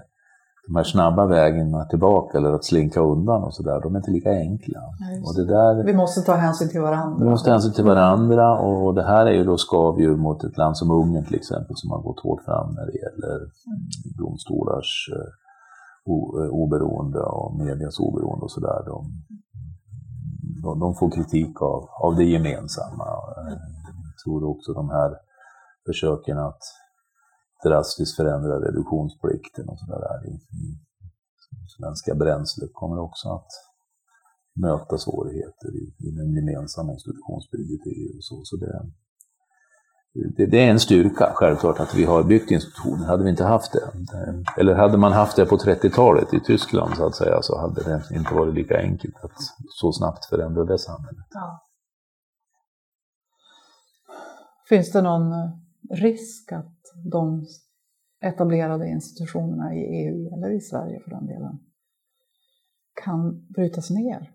de 0.69 0.77
här 0.77 0.85
snabba 0.85 1.27
vägarna 1.27 1.85
tillbaka 1.85 2.39
eller 2.39 2.53
att 2.53 2.65
slinka 2.65 3.01
undan 3.01 3.43
och 3.43 3.55
sådär, 3.55 3.81
de 3.83 3.95
är 3.95 3.99
inte 3.99 4.11
lika 4.11 4.31
enkla. 4.31 4.81
och 5.25 5.35
det 5.37 5.45
där, 5.45 5.85
vi 5.85 5.95
måste 5.95 6.21
ta 6.21 6.35
hänsyn 6.35 6.69
till 6.69 6.81
varandra. 6.81 7.25
Vi 7.25 7.31
måste 7.31 7.47
ta 7.47 7.53
hänsyn 7.53 7.73
till 7.73 7.85
varandra 7.85 8.59
och 8.59 8.95
det 8.95 9.03
här 9.03 9.27
är 9.27 9.33
ju 9.33 9.45
då 9.45 9.57
skavdjur 9.57 10.17
mot 10.17 10.45
ett 10.45 10.57
land 10.59 10.77
som 10.77 10.91
Ungern 10.91 11.25
till 11.25 11.35
exempel 11.35 11.77
som 11.77 11.91
har 11.91 12.03
gått 12.03 12.21
hårt 12.21 12.45
fram 12.45 12.75
när 12.75 12.87
det 12.87 12.97
gäller 13.05 13.39
domstolars 14.19 14.91
eh, 15.17 15.31
eh, 16.41 16.51
oberoende 16.63 17.21
och 17.21 17.57
medias 17.57 17.99
oberoende 18.01 18.45
och 18.45 18.51
sådär. 18.51 18.83
De, 18.87 18.99
de, 20.63 20.81
de, 20.81 20.95
får 20.95 21.11
kritik 21.11 21.63
av, 21.63 21.89
av 22.05 22.17
det 22.17 22.25
gemensamma. 22.25 23.05
tror 24.25 24.45
också 24.45 24.73
de 24.73 24.91
här 24.91 25.11
försöken 25.87 26.39
att 26.39 26.63
drastiskt 27.65 28.17
förändra 28.17 28.61
reduktionsplikten 28.61 29.69
och 29.69 29.79
sådär 29.79 30.01
där. 30.01 30.39
svenska 31.79 32.15
bränslet 32.15 32.71
kommer 32.73 32.99
också 32.99 33.29
att 33.29 33.51
möta 34.61 34.99
svårigheter 34.99 35.71
i, 35.77 35.95
i 36.07 36.11
den 36.11 36.35
gemensamma 36.35 36.93
institutionsbygget 36.93 37.87
i 37.87 37.91
EU. 37.91 38.17
Så, 38.21 38.41
så 38.45 38.57
det, 38.57 38.83
det, 40.37 40.47
det, 40.47 40.67
är 40.67 40.71
en 40.71 40.81
styrka, 40.81 41.33
självklart, 41.35 41.81
att 41.81 41.95
vi 41.95 42.05
har 42.05 42.23
byggt 42.25 42.51
institutioner. 42.51 43.07
Hade 43.07 43.25
vi 43.25 43.31
inte 43.31 43.45
haft 43.45 43.73
det, 43.73 43.93
eller 44.61 44.75
hade 44.75 44.99
man 44.99 45.13
haft 45.13 45.37
det 45.37 45.47
på 45.47 45.57
30-talet 45.57 46.35
i 46.35 46.41
Tyskland, 46.41 46.97
så 46.97 47.07
att 47.07 47.15
säga, 47.15 47.43
så 47.43 47.59
hade 47.59 47.83
det 47.83 48.03
inte 48.17 48.35
varit 48.35 48.55
lika 48.55 48.79
enkelt 48.79 49.17
att 49.23 49.37
så 49.69 49.93
snabbt 49.93 50.25
förändra 50.25 50.65
det 50.65 50.79
samhället. 50.79 51.27
Ja. 51.31 51.65
Finns 54.69 54.93
det 54.93 55.03
någon 55.03 55.33
eh, 55.33 55.51
risk 55.91 56.53
att 56.53 56.78
de 57.05 57.47
etablerade 58.21 58.89
institutionerna 58.89 59.75
i 59.75 59.79
EU, 59.79 60.35
eller 60.35 60.57
i 60.57 60.61
Sverige 60.61 61.01
för 61.05 61.11
den 61.11 61.27
delen, 61.27 61.59
kan 63.05 63.47
brytas 63.55 63.91
ner? 63.91 64.31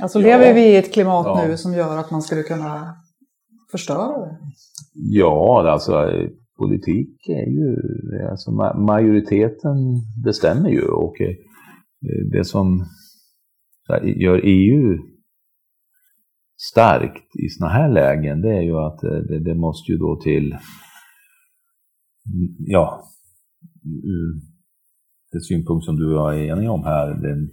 Alltså 0.00 0.20
ja. 0.20 0.26
lever 0.26 0.54
vi 0.54 0.60
i 0.60 0.76
ett 0.76 0.92
klimat 0.92 1.26
ja. 1.26 1.44
nu 1.46 1.56
som 1.56 1.74
gör 1.74 1.98
att 1.98 2.10
man 2.10 2.22
skulle 2.22 2.42
kunna 2.42 2.96
förstöra 3.70 4.18
det? 4.18 4.38
Ja, 4.94 5.70
alltså 5.70 6.10
politik 6.58 7.28
är 7.28 7.46
ju, 7.46 7.76
alltså 8.30 8.50
majoriteten 8.74 9.76
bestämmer 10.24 10.70
ju 10.70 10.88
och 10.88 11.20
eh, 11.20 11.34
det 12.32 12.44
som 12.44 12.84
gör 14.02 14.40
EU 14.44 14.98
starkt 16.56 17.36
i 17.36 17.48
sådana 17.48 17.72
här 17.72 17.88
lägen 17.88 18.40
det 18.40 18.56
är 18.56 18.62
ju 18.62 18.78
att 18.78 19.04
eh, 19.04 19.10
det, 19.10 19.40
det 19.40 19.54
måste 19.54 19.92
ju 19.92 19.98
då 19.98 20.20
till, 20.20 20.56
ja, 22.58 23.02
mm. 23.84 24.40
det 25.32 25.40
synpunkt 25.40 25.84
som 25.84 25.96
du 25.96 26.06
och 26.06 26.20
jag 26.20 26.40
är 26.40 26.52
eniga 26.52 26.70
om 26.70 26.84
här, 26.84 27.06
den, 27.26 27.50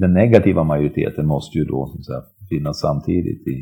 den 0.00 0.12
negativa 0.12 0.64
majoriteten 0.64 1.26
måste 1.26 1.58
ju 1.58 1.64
då 1.64 1.98
säga, 2.06 2.22
finnas 2.48 2.80
samtidigt 2.80 3.46
i 3.48 3.54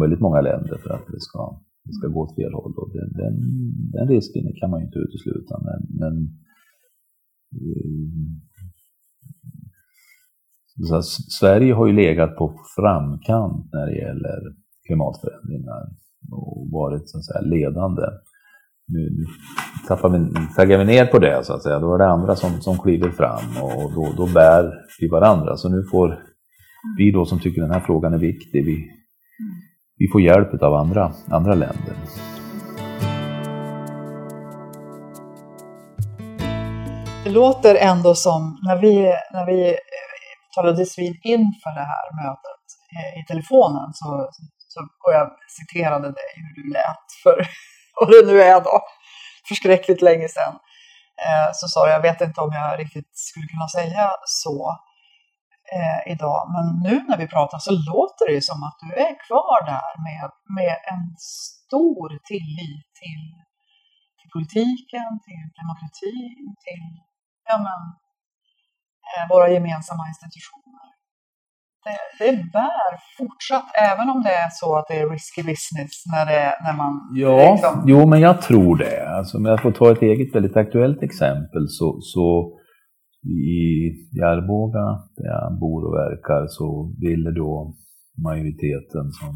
väldigt 0.00 0.20
många 0.20 0.40
länder 0.40 0.78
för 0.82 0.90
att 0.90 1.06
det 1.06 1.20
ska, 1.20 1.60
det 1.84 1.92
ska 1.92 2.08
gå 2.08 2.20
åt 2.20 2.36
fel 2.36 2.52
håll. 2.52 2.74
Och 2.76 2.90
den, 2.92 3.12
den, 3.22 3.34
den 3.92 4.08
risken 4.08 4.42
kan 4.60 4.70
man 4.70 4.80
ju 4.80 4.86
inte 4.86 4.98
utesluta. 4.98 5.54
Men, 5.68 5.80
men 6.00 6.14
eh, 7.54 7.88
så 10.88 10.96
att 10.96 11.04
Sverige 11.40 11.74
har 11.74 11.86
ju 11.86 11.92
legat 11.92 12.36
på 12.36 12.54
framkant 12.76 13.68
när 13.72 13.86
det 13.86 13.96
gäller 13.96 14.38
klimatförändringar 14.86 15.82
och 16.30 16.68
varit 16.70 17.08
så 17.08 17.18
att 17.18 17.24
säga, 17.24 17.40
ledande 17.40 18.02
nu 18.86 19.26
tappar 19.88 20.08
vi, 20.08 20.54
taggar 20.56 20.78
vi 20.78 20.84
ner 20.84 21.06
på 21.06 21.18
det 21.18 21.44
så 21.44 21.54
att 21.54 21.62
säga. 21.62 21.78
Då 21.78 21.94
är 21.94 21.98
det 21.98 22.06
andra 22.06 22.36
som, 22.36 22.60
som 22.60 22.78
kliver 22.78 23.10
fram 23.10 23.62
och 23.62 23.92
då, 23.92 24.12
då 24.16 24.26
bär 24.26 24.72
vi 25.00 25.08
varandra. 25.08 25.56
Så 25.56 25.68
nu 25.68 25.84
får 25.90 26.18
vi 26.98 27.10
då 27.10 27.24
som 27.24 27.40
tycker 27.40 27.60
den 27.62 27.70
här 27.70 27.80
frågan 27.80 28.14
är 28.14 28.18
viktig, 28.18 28.64
vi, 28.64 28.90
vi 29.96 30.08
får 30.12 30.20
hjälp 30.20 30.62
av 30.62 30.74
andra, 30.74 31.12
andra 31.30 31.54
länder. 31.54 31.96
Det 37.24 37.30
låter 37.30 37.74
ändå 37.74 38.14
som, 38.14 38.58
när 38.62 38.80
vi, 38.80 38.94
när 39.32 39.46
vi 39.46 39.76
talades 40.54 40.98
vid 40.98 41.14
inför 41.22 41.74
det 41.74 41.86
här 41.94 42.06
mötet 42.22 42.62
eh, 42.96 43.20
i 43.20 43.24
telefonen 43.28 43.88
så, 43.92 44.28
så, 44.68 44.80
och 44.80 45.12
jag 45.12 45.30
citerade 45.58 46.06
dig 46.06 46.30
hur 46.36 46.62
du 46.62 46.72
lät 46.72 47.06
för 47.22 47.46
vad 48.00 48.10
det 48.10 48.32
nu 48.32 48.42
är 48.42 48.60
då, 48.60 48.80
förskräckligt 49.48 50.02
länge 50.02 50.28
sedan, 50.28 50.54
eh, 51.26 51.48
så 51.52 51.68
sa 51.68 51.88
jag, 51.88 51.96
jag 51.96 52.02
vet 52.02 52.20
inte 52.20 52.40
om 52.40 52.52
jag 52.52 52.78
riktigt 52.78 53.10
skulle 53.12 53.46
kunna 53.46 53.68
säga 53.68 54.10
så 54.26 54.78
eh, 55.76 56.12
idag, 56.12 56.40
men 56.54 56.66
nu 56.86 57.04
när 57.08 57.18
vi 57.18 57.28
pratar 57.28 57.58
så 57.58 57.72
låter 57.90 58.26
det 58.26 58.34
ju 58.38 58.40
som 58.40 58.62
att 58.62 58.78
du 58.84 58.88
är 59.06 59.14
kvar 59.26 59.58
där 59.74 59.92
med, 60.06 60.30
med 60.58 60.76
en 60.92 61.04
stor 61.18 62.08
tillit 62.30 62.86
till, 63.00 63.24
till 64.18 64.30
politiken, 64.36 65.10
till 65.26 65.44
demokratin, 65.60 66.44
till 66.66 66.84
ja, 67.48 67.56
men, 67.66 67.80
eh, 69.10 69.24
våra 69.32 69.48
gemensamma 69.48 70.04
institutioner 70.12 70.86
det, 71.86 72.24
det 72.24 72.32
bär 72.56 72.92
fortsatt, 73.18 73.68
även 73.90 74.06
om 74.12 74.22
det 74.26 74.34
är 74.44 74.50
så 74.60 74.68
att 74.78 74.86
det 74.88 74.96
är 75.02 75.10
risky 75.10 75.42
business 75.52 75.94
när, 76.12 76.24
det, 76.30 76.44
när 76.64 76.76
man... 76.82 76.92
Ja, 77.24 77.52
liksom... 77.52 77.84
jo 77.86 78.06
men 78.06 78.20
jag 78.20 78.42
tror 78.42 78.76
det. 78.76 79.08
Alltså, 79.16 79.38
om 79.38 79.44
jag 79.44 79.62
får 79.62 79.72
ta 79.72 79.92
ett 79.92 80.02
eget 80.02 80.34
väldigt 80.34 80.56
aktuellt 80.56 81.02
exempel 81.02 81.64
så, 81.68 81.98
så 82.00 82.26
i 83.24 84.20
Arboga, 84.32 84.86
där 85.16 85.26
jag 85.34 85.58
bor 85.60 85.80
och 85.86 85.94
verkar, 86.04 86.46
så 86.46 86.66
ville 87.00 87.30
då 87.30 87.74
majoriteten 88.28 89.06
som 89.20 89.32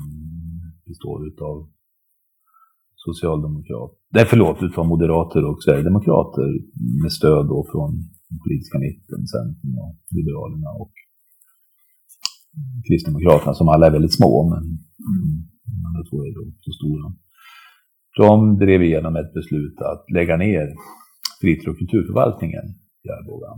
består 0.87 1.19
utav 1.31 1.57
socialdemokrater, 2.95 3.97
nej 4.15 4.25
förlåt, 4.33 4.59
utav 4.63 4.87
moderater 4.87 5.43
och 5.49 5.63
sverigedemokrater 5.65 6.49
med 7.03 7.13
stöd 7.13 7.45
då 7.55 7.67
från 7.73 7.91
den 8.29 8.39
politiska 8.45 8.79
mitten, 8.87 9.21
Centern 9.35 9.73
och 9.85 9.97
Liberalerna 10.17 10.71
och 10.83 10.95
Kristdemokraterna, 12.89 13.55
som 13.55 13.69
alla 13.69 13.87
är 13.87 13.91
väldigt 13.91 14.15
små, 14.15 14.49
men 14.53 14.63
de 15.71 15.87
andra 15.89 16.03
två 16.11 16.17
är 16.27 16.33
då 16.35 16.45
så 16.61 16.73
stora. 16.73 17.07
De 18.17 18.59
drev 18.59 18.83
igenom 18.83 19.17
ett 19.17 19.33
beslut 19.35 19.79
att 19.81 20.05
lägga 20.19 20.37
ner 20.37 20.67
fritid 21.41 21.69
och 21.69 21.79
kulturförvaltningen 21.79 22.67
i 23.05 23.09
Arboga 23.17 23.51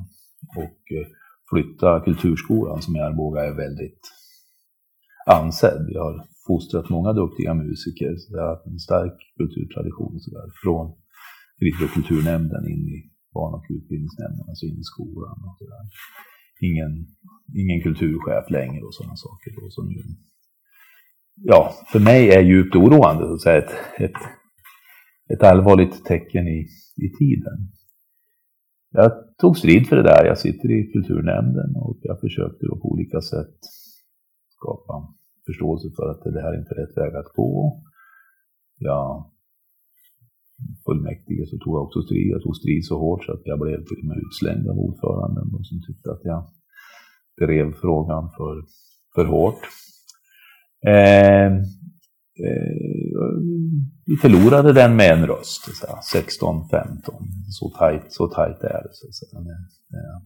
och 0.62 0.80
eh, 0.96 1.06
flytta 1.50 2.00
kulturskolan 2.00 2.82
som 2.82 2.96
i 2.96 3.00
Arboga 3.00 3.40
är 3.44 3.54
väldigt 3.54 4.04
ansedd. 5.26 5.80
Vi 5.88 5.96
har 6.04 6.14
fostrat 6.46 6.88
många 6.96 7.12
duktiga 7.12 7.54
musiker, 7.54 8.16
så 8.16 8.26
det 8.32 8.40
har 8.42 8.48
haft 8.54 8.66
en 8.66 8.78
stark 8.88 9.16
kulturtradition 9.38 10.20
så 10.20 10.30
där, 10.36 10.48
från 10.62 10.86
fritid 11.58 11.84
och 11.86 11.94
kulturnämnden 11.96 12.64
in 12.72 12.84
i 12.96 12.98
barn 13.34 13.54
och 13.54 13.66
utbildningsnämnden, 13.76 14.44
alltså 14.48 14.64
in 14.66 14.78
i 14.84 14.86
skolan. 14.92 15.36
Och 15.46 15.56
så 15.58 15.64
där 15.72 15.84
ingen, 16.60 17.06
ingen 17.62 17.80
kulturchef 17.82 18.50
längre 18.50 18.82
och 18.82 18.94
sådana 18.94 19.16
saker. 19.16 19.50
Då, 19.56 19.70
som 19.70 19.84
ja, 21.34 21.72
för 21.92 22.00
mig 22.00 22.30
är 22.30 22.40
djupt 22.40 22.76
oroande, 22.76 23.24
så 23.26 23.34
att 23.34 23.40
säga, 23.40 23.58
ett, 23.58 23.72
ett, 23.98 24.20
ett 25.34 25.42
allvarligt 25.42 26.04
tecken 26.04 26.48
i, 26.48 26.66
i 26.96 27.08
tiden. 27.18 27.58
Jag 28.90 29.12
tog 29.40 29.58
strid 29.58 29.88
för 29.88 29.96
det 29.96 30.02
där. 30.02 30.24
Jag 30.24 30.38
sitter 30.38 30.70
i 30.70 30.90
kulturnämnden 30.92 31.76
och 31.76 31.98
jag 32.02 32.20
försökte 32.20 32.66
då 32.66 32.76
på 32.76 32.88
olika 32.92 33.20
sätt 33.20 33.58
skapa 34.48 35.14
förståelse 35.46 35.88
för 35.96 36.10
att 36.10 36.34
det 36.34 36.42
här 36.42 36.58
inte 36.58 36.74
är 36.74 36.80
rätt 36.80 36.96
väg 36.96 37.14
att 37.14 37.32
gå. 37.34 37.82
Jag 38.78 39.30
fullmäktige 40.84 41.46
så 41.46 41.58
tog 41.58 41.72
jag 41.76 41.82
också 41.82 42.02
strid. 42.02 42.28
Jag 42.34 42.42
tog 42.42 42.56
strid 42.56 42.84
så 42.84 42.98
hårt 42.98 43.24
så 43.24 43.32
att 43.32 43.42
jag 43.44 43.58
blev 43.58 43.78
till 43.84 44.00
och 44.02 44.08
med 44.10 44.18
utslängd 44.26 44.68
av 44.68 44.76
ordföranden 44.78 45.54
och 45.54 45.66
som 45.66 45.78
tyckte 45.86 46.10
att 46.12 46.24
jag 46.24 46.40
drev 47.40 47.72
frågan 47.72 48.30
för, 48.36 48.54
för 49.14 49.24
hårt. 49.24 49.62
Eh, 50.86 51.46
eh, 52.44 52.68
vi 54.06 54.16
förlorade 54.16 54.72
den 54.72 54.96
med 54.96 55.10
en 55.12 55.26
röst, 55.26 55.62
16-15. 56.14 57.12
Så 57.48 57.70
tajt, 57.78 58.12
så 58.12 58.28
tajt 58.28 58.60
är 58.62 58.82
det. 58.82 58.92
Så 58.92 59.06
att 59.06 59.14
säga. 59.14 59.40
Eh, 59.96 60.18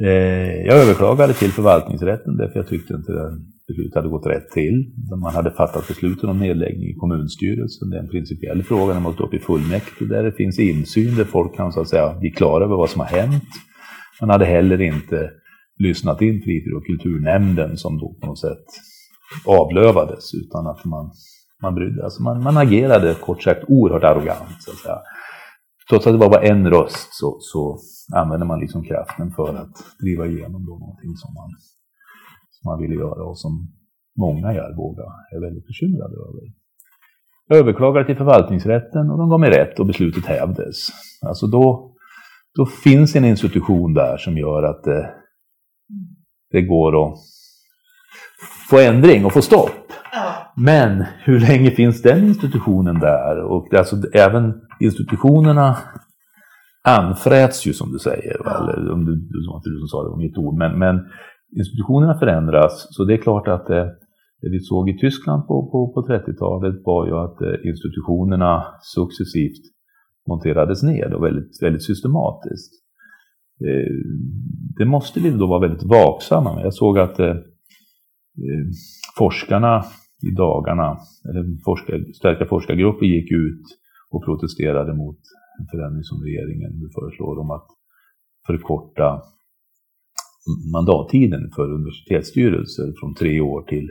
Eh, 0.00 0.66
jag 0.66 0.76
överklagade 0.76 1.32
till 1.32 1.52
förvaltningsrätten 1.52 2.36
därför 2.36 2.58
jag 2.58 2.68
tyckte 2.68 2.94
inte 2.94 3.12
den 3.12 3.54
beslutet 3.68 3.94
hade 3.94 4.08
gått 4.08 4.26
rätt 4.26 4.50
till. 4.50 4.92
Man 5.20 5.34
hade 5.34 5.50
fattat 5.50 5.88
besluten 5.88 6.28
om 6.28 6.38
nedläggning 6.38 6.88
i 6.88 6.94
kommunstyrelsen. 6.94 7.90
Det 7.90 7.96
är 7.96 8.00
en 8.00 8.08
principiell 8.08 8.62
fråga. 8.62 8.94
Den 8.94 9.02
måste 9.02 9.22
upp 9.22 9.34
i 9.34 9.38
fullmäktige 9.38 10.08
där 10.08 10.22
det 10.22 10.32
finns 10.32 10.58
insyn, 10.58 11.16
där 11.16 11.24
folk 11.24 11.56
kan 11.56 11.72
så 11.72 11.80
att 11.80 11.88
säga 11.88 12.18
bli 12.20 12.30
klara 12.30 12.64
över 12.64 12.76
vad 12.76 12.90
som 12.90 13.00
har 13.00 13.08
hänt. 13.08 13.44
Man 14.20 14.30
hade 14.30 14.44
heller 14.44 14.80
inte 14.80 15.30
lyssnat 15.78 16.22
in 16.22 16.42
fritid 16.42 16.74
och 16.74 16.86
kulturnämnden 16.86 17.76
som 17.76 17.98
då 17.98 18.16
på 18.20 18.26
något 18.26 18.40
sätt 18.40 18.66
avlövades 19.46 20.34
utan 20.34 20.66
att 20.66 20.84
man, 20.84 21.10
man 21.62 21.74
brydde 21.74 22.04
alltså 22.04 22.22
man, 22.22 22.42
man 22.42 22.56
agerade 22.56 23.14
kort 23.14 23.42
sagt 23.42 23.64
oerhört 23.68 24.04
arrogant. 24.04 24.62
Så 24.62 24.70
att 24.70 24.76
säga. 24.76 24.98
Trots 25.88 26.06
att 26.06 26.12
det 26.12 26.18
bara 26.18 26.36
var 26.38 26.42
en 26.42 26.70
röst 26.70 27.08
så, 27.10 27.36
så 27.40 27.78
använde 28.14 28.46
man 28.46 28.60
liksom 28.60 28.84
kraften 28.84 29.30
för 29.30 29.54
att 29.54 29.76
driva 30.00 30.26
igenom 30.26 30.66
då 30.66 30.78
någonting 30.78 31.16
som 31.16 31.34
man 31.34 31.50
man 32.64 32.80
ville 32.80 32.94
göra 32.94 33.24
och 33.24 33.38
som 33.38 33.72
många 34.18 34.54
i 34.54 34.58
Arboga 34.58 35.02
är 35.32 35.40
väldigt 35.40 35.66
bekymrade 35.66 36.14
över. 36.14 36.42
Jag 37.48 37.58
överklagade 37.58 38.06
till 38.06 38.16
förvaltningsrätten 38.16 39.10
och 39.10 39.18
de 39.18 39.30
gav 39.30 39.40
mig 39.40 39.50
rätt 39.50 39.80
och 39.80 39.86
beslutet 39.86 40.26
hävdes. 40.26 40.76
Alltså 41.26 41.46
då, 41.46 41.94
då 42.54 42.66
finns 42.66 43.16
en 43.16 43.24
institution 43.24 43.94
där 43.94 44.16
som 44.16 44.38
gör 44.38 44.62
att 44.62 44.84
det, 44.84 45.14
det 46.50 46.62
går 46.62 47.06
att 47.06 47.18
få 48.70 48.78
ändring 48.78 49.24
och 49.24 49.32
få 49.32 49.42
stopp. 49.42 49.83
Men 50.56 51.04
hur 51.24 51.40
länge 51.40 51.70
finns 51.70 52.02
den 52.02 52.24
institutionen 52.24 53.00
där? 53.00 53.44
Och 53.44 53.74
alltså, 53.74 53.96
även 54.12 54.54
institutionerna 54.80 55.76
anfräts 56.88 57.66
ju 57.66 57.72
som 57.72 57.92
du 57.92 57.98
säger. 57.98 58.36
Ja. 58.44 58.72
Eller 58.74 58.92
om 58.92 59.04
du, 59.04 59.14
det 59.16 59.48
var 59.50 59.56
inte 59.56 59.70
du 59.70 59.78
som 59.78 59.88
sa 59.88 60.02
det, 60.02 60.10
var 60.10 60.16
mitt 60.16 60.38
ord. 60.38 60.54
Men, 60.58 60.78
men 60.78 61.00
institutionerna 61.56 62.18
förändras. 62.18 62.86
Så 62.90 63.04
det 63.04 63.14
är 63.14 63.22
klart 63.22 63.48
att 63.48 63.70
eh, 63.70 63.86
det 64.40 64.50
vi 64.50 64.60
såg 64.60 64.90
i 64.90 64.98
Tyskland 64.98 65.46
på, 65.46 65.70
på, 65.70 65.92
på 65.94 66.12
30-talet 66.12 66.82
var 66.84 67.06
ju 67.06 67.12
att 67.12 67.40
eh, 67.40 67.68
institutionerna 67.70 68.64
successivt 68.82 69.64
monterades 70.28 70.82
ned 70.82 71.14
och 71.14 71.24
väldigt, 71.24 71.62
väldigt 71.62 71.84
systematiskt. 71.84 72.72
Eh, 73.66 73.94
det 74.78 74.84
måste 74.84 75.20
vi 75.20 75.30
då 75.30 75.46
vara 75.46 75.60
väldigt 75.60 75.88
vaksamma 75.88 76.54
med. 76.54 76.64
Jag 76.64 76.74
såg 76.74 76.98
att 76.98 77.18
eh 77.20 77.34
forskarna 79.18 79.84
i 80.28 80.30
dagarna, 80.30 80.98
eller 81.28 81.44
forskar, 81.64 82.12
starka 82.14 82.46
forskargrupper 82.46 83.06
gick 83.06 83.32
ut 83.32 83.64
och 84.10 84.24
protesterade 84.24 84.92
mot 84.94 85.18
en 85.60 85.66
förändring 85.72 86.04
som 86.04 86.22
regeringen 86.22 86.72
nu 86.80 86.88
föreslår 86.94 87.38
om 87.38 87.50
att 87.50 87.66
förkorta 88.46 89.22
mandattiden 90.72 91.50
för 91.56 91.72
universitetsstyrelser 91.72 92.92
från 93.00 93.14
tre 93.14 93.40
år 93.40 93.62
till 93.62 93.90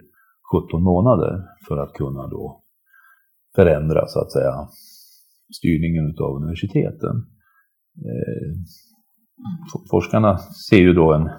17 0.54 0.84
månader 0.84 1.43
för 1.67 1.78
att 1.78 1.93
kunna 1.93 2.28
då 2.28 2.63
förändra 3.56 4.08
så 4.08 4.19
att 4.19 4.32
säga 4.32 4.67
styrningen 5.58 6.15
av 6.19 6.36
universiteten. 6.36 7.15
Eh, 8.10 8.52
forskarna 9.91 10.38
ser 10.38 10.78
ju 10.78 10.93
då 10.93 11.13
en, 11.13 11.30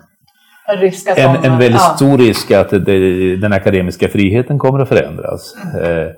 en, 1.17 1.53
en, 1.53 1.59
väldigt 1.59 1.81
ja. 1.81 1.95
stor 1.97 2.19
risk 2.19 2.51
att 2.51 2.71
det, 2.71 3.37
den 3.37 3.53
akademiska 3.53 4.09
friheten 4.09 4.59
kommer 4.59 4.79
att 4.79 4.89
förändras. 4.89 5.55
Eh, 5.83 6.09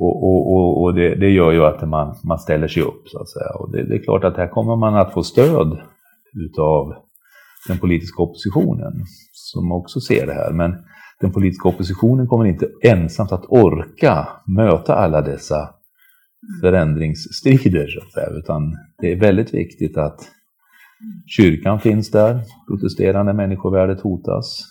och, 0.00 0.24
och, 0.24 0.52
och, 0.52 0.82
och 0.82 0.94
det, 0.94 1.14
det, 1.14 1.30
gör 1.30 1.52
ju 1.52 1.64
att 1.64 1.88
man, 1.88 2.16
man 2.24 2.38
ställer 2.38 2.68
sig 2.68 2.82
upp 2.82 3.08
så 3.08 3.18
att 3.18 3.28
säga. 3.28 3.50
Och 3.54 3.72
det, 3.72 3.88
det, 3.88 3.94
är 3.94 4.02
klart 4.02 4.24
att 4.24 4.36
här 4.36 4.48
kommer 4.48 4.76
man 4.76 4.94
att 4.94 5.12
få 5.12 5.22
stöd 5.22 5.78
utav 6.32 6.94
den 7.68 7.78
politiska 7.78 8.22
oppositionen 8.22 8.92
som 9.32 9.72
också 9.72 10.00
ser 10.00 10.26
det 10.26 10.34
här. 10.34 10.52
Men 10.52 10.76
den 11.20 11.32
politiska 11.32 11.68
oppositionen 11.68 12.26
kommer 12.26 12.46
inte 12.46 12.68
ensamt 12.82 13.32
att 13.32 13.44
orka 13.48 14.28
möta 14.46 14.94
alla 14.94 15.20
dessa 15.22 15.68
förändringsstrider, 16.60 17.86
så 17.86 17.98
att 18.00 18.12
säga, 18.12 18.38
utan 18.38 18.76
det 18.98 19.12
är 19.12 19.20
väldigt 19.20 19.54
viktigt 19.54 19.96
att 19.96 20.20
kyrkan 21.26 21.80
finns 21.80 22.10
där, 22.10 22.44
protesterande 22.68 23.32
människovärdet 23.32 24.00
hotas, 24.00 24.64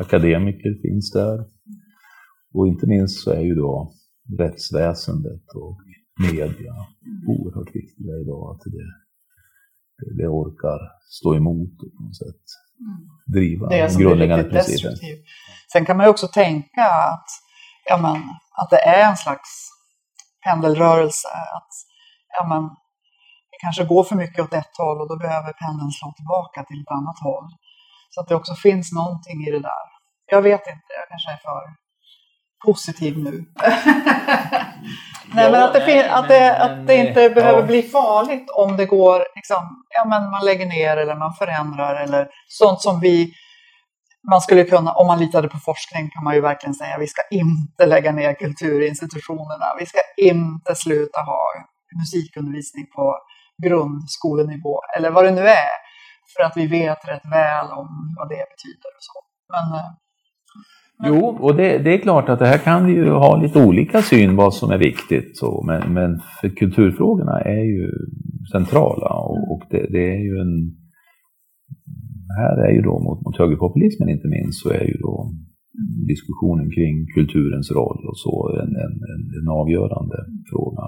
akademiker 0.00 0.82
finns 0.82 1.10
där 1.12 1.44
och 2.54 2.68
inte 2.68 2.86
minst 2.86 3.24
så 3.24 3.30
är 3.30 3.40
ju 3.40 3.54
då 3.54 3.92
rättsväsendet 4.38 5.44
och 5.54 5.78
media 6.32 6.72
oerhört 7.28 7.74
viktiga 7.74 8.14
idag, 8.22 8.56
att 8.56 8.62
det, 8.64 10.22
det 10.22 10.28
orkar 10.28 10.78
stå 11.10 11.34
emot 11.34 11.72
och 11.82 11.92
på 11.96 12.02
något 12.02 12.16
sätt 12.16 12.44
driva 13.26 13.68
den 13.68 13.98
grundläggande 13.98 14.44
principen. 14.44 14.92
Sen 15.72 15.84
kan 15.84 15.96
man 15.96 16.06
ju 16.06 16.10
också 16.10 16.26
tänka 16.26 16.82
att, 16.82 17.26
ja, 17.88 17.98
men, 18.02 18.16
att 18.60 18.70
det 18.70 18.80
är 18.80 19.10
en 19.10 19.16
slags 19.16 19.68
pendelrörelse. 20.44 21.28
Att 21.28 21.72
ja, 22.38 22.46
men, 22.48 22.62
det 22.62 22.79
kanske 23.62 23.84
går 23.84 24.04
för 24.04 24.16
mycket 24.16 24.44
åt 24.44 24.54
ett 24.54 24.76
håll 24.78 25.00
och 25.00 25.08
då 25.08 25.16
behöver 25.16 25.52
pendeln 25.52 25.90
slå 25.90 26.12
tillbaka 26.12 26.64
till 26.64 26.80
ett 26.80 26.90
annat 26.98 27.18
håll. 27.28 27.48
Så 28.10 28.20
att 28.20 28.28
det 28.28 28.34
också 28.34 28.54
finns 28.54 28.92
någonting 28.92 29.38
i 29.46 29.50
det 29.50 29.60
där. 29.60 29.86
Jag 30.26 30.42
vet 30.42 30.66
inte, 30.66 30.90
jag 30.98 31.08
kanske 31.08 31.30
är 31.30 31.36
för 31.36 31.62
positiv 32.64 33.18
nu. 33.18 33.44
nej, 35.34 35.50
men 35.52 35.62
att 35.62 35.72
det, 35.72 35.80
fin- 35.80 36.10
att 36.10 36.28
det, 36.28 36.58
att 36.58 36.86
det 36.86 36.96
inte 36.96 37.20
ja. 37.20 37.30
behöver 37.30 37.62
bli 37.62 37.82
farligt 37.82 38.50
om 38.50 38.76
det 38.76 38.86
går, 38.86 39.18
liksom, 39.36 39.84
ja, 39.88 40.04
men 40.08 40.30
man 40.30 40.44
lägger 40.44 40.66
ner 40.66 40.96
eller 40.96 41.14
man 41.14 41.34
förändrar 41.34 41.94
eller 41.94 42.28
sånt 42.48 42.80
som 42.80 43.00
vi 43.00 43.32
man 44.30 44.40
skulle 44.40 44.64
kunna, 44.64 44.92
om 44.92 45.06
man 45.06 45.18
litade 45.18 45.48
på 45.48 45.58
forskning 45.58 46.10
kan 46.10 46.24
man 46.24 46.34
ju 46.34 46.40
verkligen 46.40 46.74
säga 46.74 46.98
vi 46.98 47.06
ska 47.06 47.22
inte 47.30 47.86
lägga 47.86 48.12
ner 48.12 48.34
kulturinstitutionerna. 48.34 49.66
Vi 49.78 49.86
ska 49.86 49.98
inte 50.16 50.74
sluta 50.74 51.20
ha 51.20 51.40
musikundervisning 51.98 52.86
på 52.96 53.16
grundskolenivå 53.66 54.80
eller 54.96 55.10
vad 55.10 55.24
det 55.24 55.30
nu 55.30 55.40
är. 55.40 55.74
För 56.32 56.42
att 56.46 56.56
vi 56.56 56.66
vet 56.66 57.08
rätt 57.08 57.26
väl 57.40 57.66
om 57.80 57.88
vad 58.18 58.28
det 58.28 58.44
betyder 58.52 58.90
och 58.96 59.04
så. 59.08 59.16
Men, 59.54 59.78
eh, 59.78 59.90
Jo, 61.02 61.38
och 61.40 61.56
det, 61.56 61.78
det, 61.78 61.94
är 61.94 61.98
klart 61.98 62.28
att 62.28 62.38
det 62.38 62.46
här 62.46 62.58
kan 62.58 62.86
vi 62.86 62.92
ju 62.92 63.10
ha 63.10 63.36
lite 63.36 63.64
olika 63.64 64.02
syn 64.02 64.36
vad 64.36 64.54
som 64.54 64.70
är 64.70 64.78
viktigt. 64.78 65.38
Så, 65.38 65.62
men, 65.66 65.94
men 65.94 66.20
för 66.40 66.48
kulturfrågorna 66.48 67.40
är 67.40 67.64
ju 67.74 67.90
centrala 68.52 69.10
och, 69.14 69.52
och 69.52 69.62
det, 69.70 69.86
det, 69.90 70.04
är 70.14 70.22
ju 70.28 70.40
en 70.40 70.76
här 72.38 72.56
är 72.66 72.72
ju 72.72 72.82
då 72.82 72.98
mot, 73.06 73.24
mot 73.24 73.38
högerpopulismen 73.38 74.08
inte 74.08 74.28
minst 74.28 74.62
så 74.62 74.68
är 74.70 74.84
ju 74.84 74.96
då 75.06 75.32
diskussionen 76.12 76.70
kring 76.70 77.06
kulturens 77.16 77.70
roll 77.78 78.00
och 78.10 78.18
så 78.24 78.34
en, 78.62 78.72
en, 78.84 78.94
en 79.38 79.48
avgörande 79.60 80.16
fråga. 80.50 80.86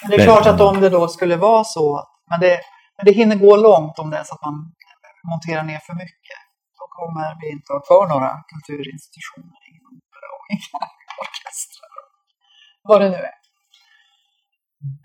Men 0.00 0.10
det 0.10 0.16
är 0.16 0.24
klart 0.30 0.46
att 0.46 0.60
om 0.60 0.80
det 0.80 0.90
då 0.98 1.08
skulle 1.08 1.36
vara 1.36 1.64
så, 1.64 1.86
men 2.30 2.40
det, 2.40 2.54
men 2.96 3.04
det 3.06 3.12
hinner 3.12 3.36
gå 3.46 3.56
långt 3.56 3.98
om 3.98 4.10
det 4.10 4.16
är 4.16 4.24
så 4.24 4.34
att 4.34 4.44
man 4.48 4.56
monterar 5.30 5.64
ner 5.70 5.80
för 5.86 5.94
mycket. 6.04 6.40
Då 6.78 6.84
kommer 6.98 7.28
vi 7.40 7.46
inte 7.56 7.68
att 7.72 7.78
ha 7.78 7.86
kvar 7.88 8.04
några 8.14 8.30
kulturinstitutioner, 8.52 9.60
och 10.36 10.46
inga 10.56 10.84
orkestrar. 11.22 11.94
Vad 12.88 13.00
det 13.02 13.10
nu 13.14 13.20
är. 13.32 13.38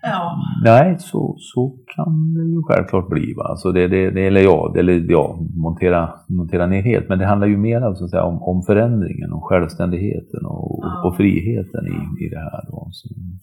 Ja. 0.02 0.36
Nej, 0.64 0.96
så, 0.98 1.36
så 1.38 1.78
kan 1.94 2.34
det 2.34 2.42
ju 2.42 2.62
självklart 2.62 3.08
bli. 3.08 3.34
Va? 3.36 3.44
Alltså 3.44 3.72
det, 3.72 3.88
det, 3.88 4.10
det, 4.10 4.26
eller 4.26 4.40
ja, 4.40 4.70
det, 4.74 4.80
eller 4.80 5.10
ja 5.10 5.38
montera, 5.54 6.14
montera 6.28 6.66
ner 6.66 6.82
helt. 6.82 7.08
Men 7.08 7.18
det 7.18 7.26
handlar 7.26 7.46
ju 7.46 7.56
mer 7.56 7.80
alltså, 7.80 8.08
säga, 8.08 8.24
om, 8.24 8.42
om 8.42 8.62
förändringen, 8.62 9.32
om 9.32 9.40
självständigheten 9.40 10.46
och, 10.46 10.78
ja. 10.82 11.08
och 11.08 11.16
friheten 11.16 11.86
i, 11.86 12.24
i 12.24 12.28
det 12.28 12.38
här. 12.38 12.60
Då, 12.70 12.88
som, 12.92 13.33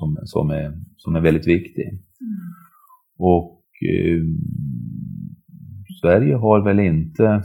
som, 0.00 0.18
som, 0.24 0.50
är, 0.50 0.68
som 0.96 1.16
är 1.16 1.20
väldigt 1.20 1.46
viktig. 1.46 1.88
Mm. 1.88 2.38
Och 3.18 3.62
eh, 3.92 4.22
Sverige 6.00 6.34
har 6.34 6.64
väl 6.64 6.80
inte 6.80 7.42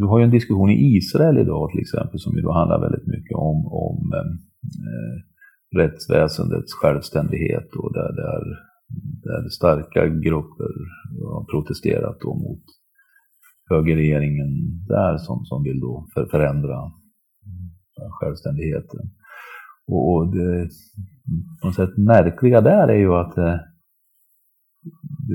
Du 0.00 0.06
har 0.06 0.18
ju 0.18 0.24
en 0.24 0.30
diskussion 0.38 0.70
i 0.70 0.96
Israel 0.96 1.38
idag 1.38 1.70
till 1.70 1.80
exempel 1.80 2.18
som 2.18 2.36
ju 2.36 2.42
då 2.42 2.52
handlar 2.52 2.80
väldigt 2.80 3.06
mycket 3.06 3.36
om, 3.36 3.58
om 3.66 3.98
eh, 4.88 5.14
rättsväsendets 5.78 6.72
självständighet 6.80 7.68
och 7.80 7.92
där, 7.92 8.12
där, 8.22 8.42
där 9.26 9.48
starka 9.48 10.06
grupper 10.06 10.72
har 11.34 11.44
protesterat 11.52 12.18
då 12.20 12.34
mot 12.34 12.64
högerregeringen 13.70 14.50
där 14.88 15.16
som, 15.18 15.44
som 15.44 15.62
vill 15.62 15.80
då 15.80 16.06
för, 16.14 16.26
förändra 16.26 16.78
självständigheten. 18.20 19.00
Och, 19.86 20.14
och 20.14 20.34
det 20.34 20.68
på 21.60 21.66
något 21.66 21.76
sätt 21.76 21.96
märkliga 21.96 22.60
där 22.60 22.88
är 22.88 22.98
ju 22.98 23.14
att 23.14 23.38
eh, 23.38 23.56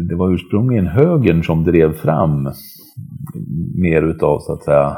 det 0.10 0.16
var 0.16 0.34
ursprungligen 0.34 0.88
högern 0.88 1.44
som 1.44 1.64
drev 1.64 1.94
fram 1.94 2.52
mer 3.76 4.02
utav 4.02 4.40
så 4.40 4.54
att 4.54 4.64
säga 4.64 4.98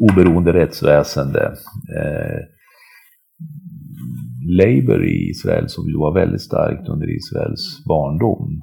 oberoende 0.00 0.52
rättsväsende. 0.52 1.56
Eh, 1.96 2.40
Labour 4.48 5.04
i 5.04 5.30
Israel, 5.30 5.68
som 5.68 5.88
ju 5.88 5.96
var 5.98 6.14
väldigt 6.14 6.42
starkt 6.42 6.88
under 6.88 7.16
Israels 7.16 7.84
barndom, 7.84 8.60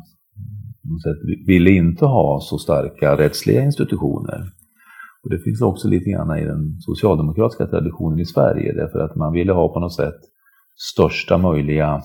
ville 1.47 1.71
inte 1.71 2.05
ha 2.05 2.39
så 2.41 2.57
starka 2.57 3.17
rättsliga 3.17 3.63
institutioner. 3.63 4.43
Och 5.23 5.29
det 5.29 5.39
finns 5.39 5.61
också 5.61 5.87
lite 5.87 6.09
grann 6.09 6.37
i 6.37 6.45
den 6.45 6.77
socialdemokratiska 6.79 7.67
traditionen 7.67 8.19
i 8.19 8.25
Sverige, 8.25 8.73
därför 8.73 8.99
att 8.99 9.15
man 9.15 9.33
ville 9.33 9.53
ha 9.53 9.73
på 9.73 9.79
något 9.79 9.93
sätt 9.93 10.19
största 10.75 11.37
möjliga 11.37 12.01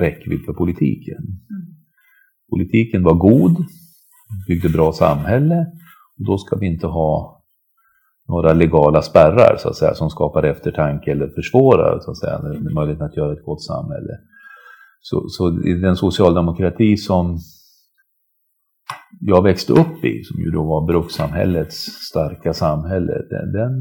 räckvidd 0.00 0.44
för 0.46 0.52
politiken. 0.52 1.18
Mm. 1.18 1.66
Politiken 2.50 3.02
var 3.02 3.14
god, 3.14 3.56
byggde 4.48 4.68
bra 4.68 4.92
samhälle, 4.92 5.66
då 6.16 6.38
ska 6.38 6.56
vi 6.56 6.66
inte 6.66 6.86
ha 6.86 7.42
några 8.28 8.52
legala 8.52 9.02
spärrar 9.02 9.56
så 9.58 9.68
att 9.68 9.76
säga, 9.76 9.94
som 9.94 10.10
skapar 10.10 10.42
eftertanke 10.42 11.10
eller 11.10 11.28
försvårar 11.28 12.00
så 12.00 12.10
att 12.10 12.18
säga, 12.18 12.40
möjligheten 12.74 13.06
att 13.06 13.16
göra 13.16 13.32
ett 13.32 13.44
gott 13.44 13.62
samhälle. 13.62 14.18
Så, 15.00 15.24
så 15.28 15.50
den 15.82 15.96
socialdemokrati 15.96 16.96
som 16.96 17.38
jag 19.20 19.42
växte 19.42 19.72
upp 19.72 20.04
i, 20.04 20.22
som 20.24 20.40
ju 20.40 20.50
då 20.50 20.62
var 20.64 20.86
brukssamhällets 20.86 21.76
starka 22.10 22.52
samhälle, 22.54 23.12
den, 23.30 23.52
den, 23.52 23.72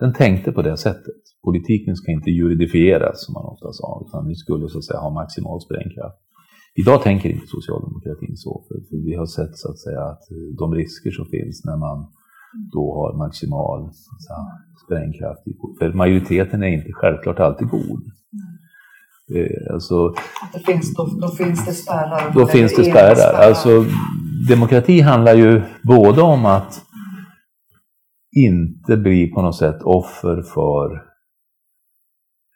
den, 0.00 0.12
tänkte 0.12 0.52
på 0.52 0.62
det 0.62 0.76
sättet. 0.76 1.22
Politiken 1.44 1.96
ska 1.96 2.12
inte 2.12 2.30
juridifieras, 2.30 3.24
som 3.24 3.32
man 3.32 3.44
ofta 3.44 3.72
sa, 3.72 4.04
utan 4.08 4.28
vi 4.28 4.34
skulle 4.34 4.68
så 4.68 4.78
att 4.78 4.84
säga 4.84 5.00
ha 5.00 5.10
maximal 5.10 5.60
sprängkraft. 5.60 6.18
Idag 6.74 7.02
tänker 7.02 7.28
inte 7.28 7.46
socialdemokratin 7.46 8.36
så, 8.36 8.64
för 8.68 8.96
vi 9.04 9.14
har 9.14 9.26
sett 9.26 9.56
så 9.56 9.70
att 9.70 9.78
säga 9.78 10.02
att 10.02 10.24
de 10.58 10.74
risker 10.74 11.10
som 11.10 11.26
finns 11.26 11.64
när 11.64 11.76
man 11.76 11.98
då 12.72 12.94
har 12.94 13.18
maximal 13.18 13.90
sprängkraft. 14.86 15.42
För 15.78 15.92
majoriteten 15.92 16.62
är 16.62 16.66
inte 16.66 16.92
självklart 16.92 17.40
alltid 17.40 17.68
god. 17.68 18.02
Eh, 19.34 19.74
alltså, 19.74 20.14
det 20.52 20.60
finns, 20.66 20.94
då, 20.94 21.18
då, 21.20 21.28
finns 21.28 21.66
det 21.66 21.72
spärrar? 21.72 22.32
Då 22.34 22.46
finns 22.46 22.76
det 22.76 22.84
spärrar. 22.84 23.14
spärrar. 23.14 23.48
Alltså, 23.48 23.84
demokrati 24.48 25.00
handlar 25.00 25.34
ju 25.34 25.62
både 25.82 26.22
om 26.22 26.46
att 26.46 26.82
inte 28.36 28.96
bli 28.96 29.26
på 29.26 29.42
något 29.42 29.56
sätt 29.56 29.82
offer 29.82 30.42
för 30.42 31.02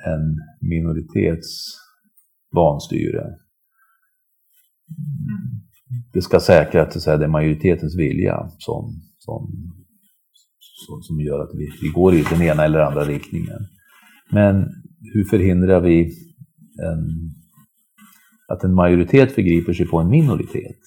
en 0.06 0.38
minoritets 0.60 1.66
vanstyre. 2.54 3.24
Det 6.12 6.22
ska 6.22 6.40
säkra 6.40 6.82
att 6.82 6.92
det 7.04 7.08
är 7.08 7.28
majoritetens 7.28 7.98
vilja 7.98 8.50
som, 8.58 9.00
som, 9.18 9.52
som, 10.86 11.02
som 11.02 11.20
gör 11.20 11.42
att 11.42 11.50
vi, 11.54 11.70
vi 11.82 11.88
går 11.88 12.14
i 12.14 12.24
den 12.30 12.42
ena 12.42 12.64
eller 12.64 12.78
andra 12.78 13.04
riktningen. 13.04 13.58
Men 14.30 14.68
hur 15.14 15.24
förhindrar 15.24 15.80
vi 15.80 16.12
en, 16.78 17.08
att 18.48 18.64
en 18.64 18.74
majoritet 18.74 19.32
förgriper 19.32 19.72
sig 19.72 19.86
på 19.86 19.98
en 19.98 20.08
minoritet? 20.08 20.78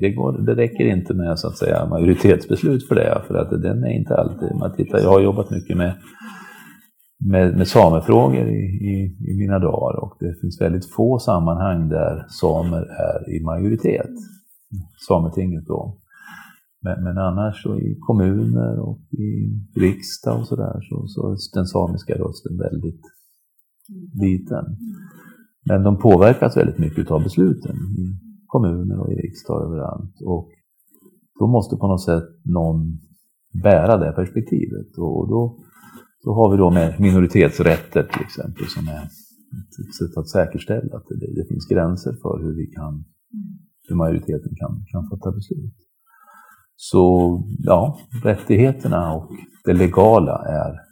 Det, 0.00 0.10
går, 0.12 0.32
det 0.32 0.54
räcker 0.54 0.84
inte 0.84 1.14
med 1.14 1.38
så 1.38 1.48
att 1.48 1.58
säga 1.58 1.86
majoritetsbeslut 1.86 2.88
för 2.88 2.94
det, 2.94 3.22
för 3.26 3.34
att 3.34 3.50
den 3.50 3.84
är 3.84 3.98
inte 3.98 4.14
alltid... 4.14 4.56
Man 4.58 4.76
tittar, 4.76 4.98
jag 4.98 5.08
har 5.08 5.20
jobbat 5.20 5.50
mycket 5.50 5.76
med 5.76 5.94
med, 7.18 7.56
med 7.56 7.68
samefrågor 7.68 8.48
i, 8.48 8.64
i, 8.92 9.16
i, 9.30 9.36
mina 9.38 9.58
dagar 9.58 10.00
och 10.04 10.16
det 10.20 10.40
finns 10.40 10.60
väldigt 10.60 10.90
få 10.90 11.18
sammanhang 11.18 11.88
där 11.88 12.26
samer 12.28 12.82
är 12.82 13.36
i 13.36 13.44
majoritet. 13.44 14.10
Sametinget 15.08 15.66
då. 15.66 15.98
Men, 16.82 17.04
men 17.04 17.18
annars 17.18 17.62
så 17.62 17.78
i 17.78 17.96
kommuner 18.00 18.80
och 18.80 19.00
i 19.10 19.30
riksdag 19.80 20.40
och 20.40 20.46
sådär 20.46 20.80
så, 20.82 21.06
så 21.06 21.30
är 21.30 21.36
den 21.54 21.66
samiska 21.66 22.14
rösten 22.14 22.58
väldigt 22.58 23.00
biten. 24.20 24.64
Men 25.68 25.82
de 25.82 25.98
påverkas 25.98 26.56
väldigt 26.56 26.78
mycket 26.78 27.10
av 27.10 27.22
besluten 27.22 27.76
i 27.76 28.18
kommuner 28.46 29.00
och 29.00 29.12
i 29.12 29.14
riksdag 29.14 29.62
överallt. 29.62 30.14
Och 30.24 30.48
då 31.38 31.46
måste 31.46 31.76
på 31.76 31.86
något 31.86 32.04
sätt 32.04 32.28
någon 32.44 32.98
bära 33.62 33.96
det 33.96 34.12
perspektivet. 34.12 34.98
Och 34.98 35.28
då 35.28 35.58
då 36.26 36.34
har 36.34 36.50
vi 36.50 36.56
då 36.56 36.70
med 36.70 37.00
minoritetsrätter 37.00 38.02
till 38.02 38.22
exempel 38.22 38.66
som 38.66 38.88
är 38.88 39.02
ett 39.02 39.94
sätt 39.98 40.16
att 40.16 40.28
säkerställa 40.28 40.96
att 40.96 41.06
det, 41.08 41.42
det 41.42 41.48
finns 41.48 41.66
gränser 41.66 42.12
för 42.22 42.42
hur 42.42 42.54
vi 42.56 42.66
kan, 42.66 43.04
hur 43.88 43.96
majoriteten 43.96 44.52
kan, 44.56 44.84
kan 44.92 45.08
fatta 45.10 45.32
beslut. 45.32 45.74
Så 46.76 47.04
ja, 47.58 47.98
rättigheterna 48.24 49.14
och 49.14 49.30
det 49.64 49.72
legala 49.72 50.36
är 50.62 50.85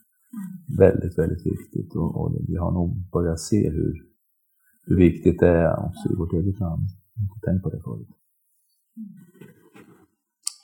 väldigt, 0.79 1.19
väldigt 1.19 1.47
viktigt 1.53 1.91
och, 1.97 2.11
och 2.21 2.29
vi 2.49 2.57
har 2.57 2.73
nog 2.73 2.91
börjat 3.13 3.41
se 3.41 3.71
hur, 3.71 3.93
hur 4.87 4.97
viktigt 4.97 5.39
det 5.41 5.49
är 5.49 5.87
också 5.87 6.05
i 6.13 6.17
vårt 6.21 6.33
eget 6.33 6.61
land. 6.61 6.87
Jag 7.15 7.21
har 7.21 7.25
inte 7.25 7.41
tänkt 7.47 7.63
på 7.63 7.71
det 7.71 7.83
förut. 7.89 8.11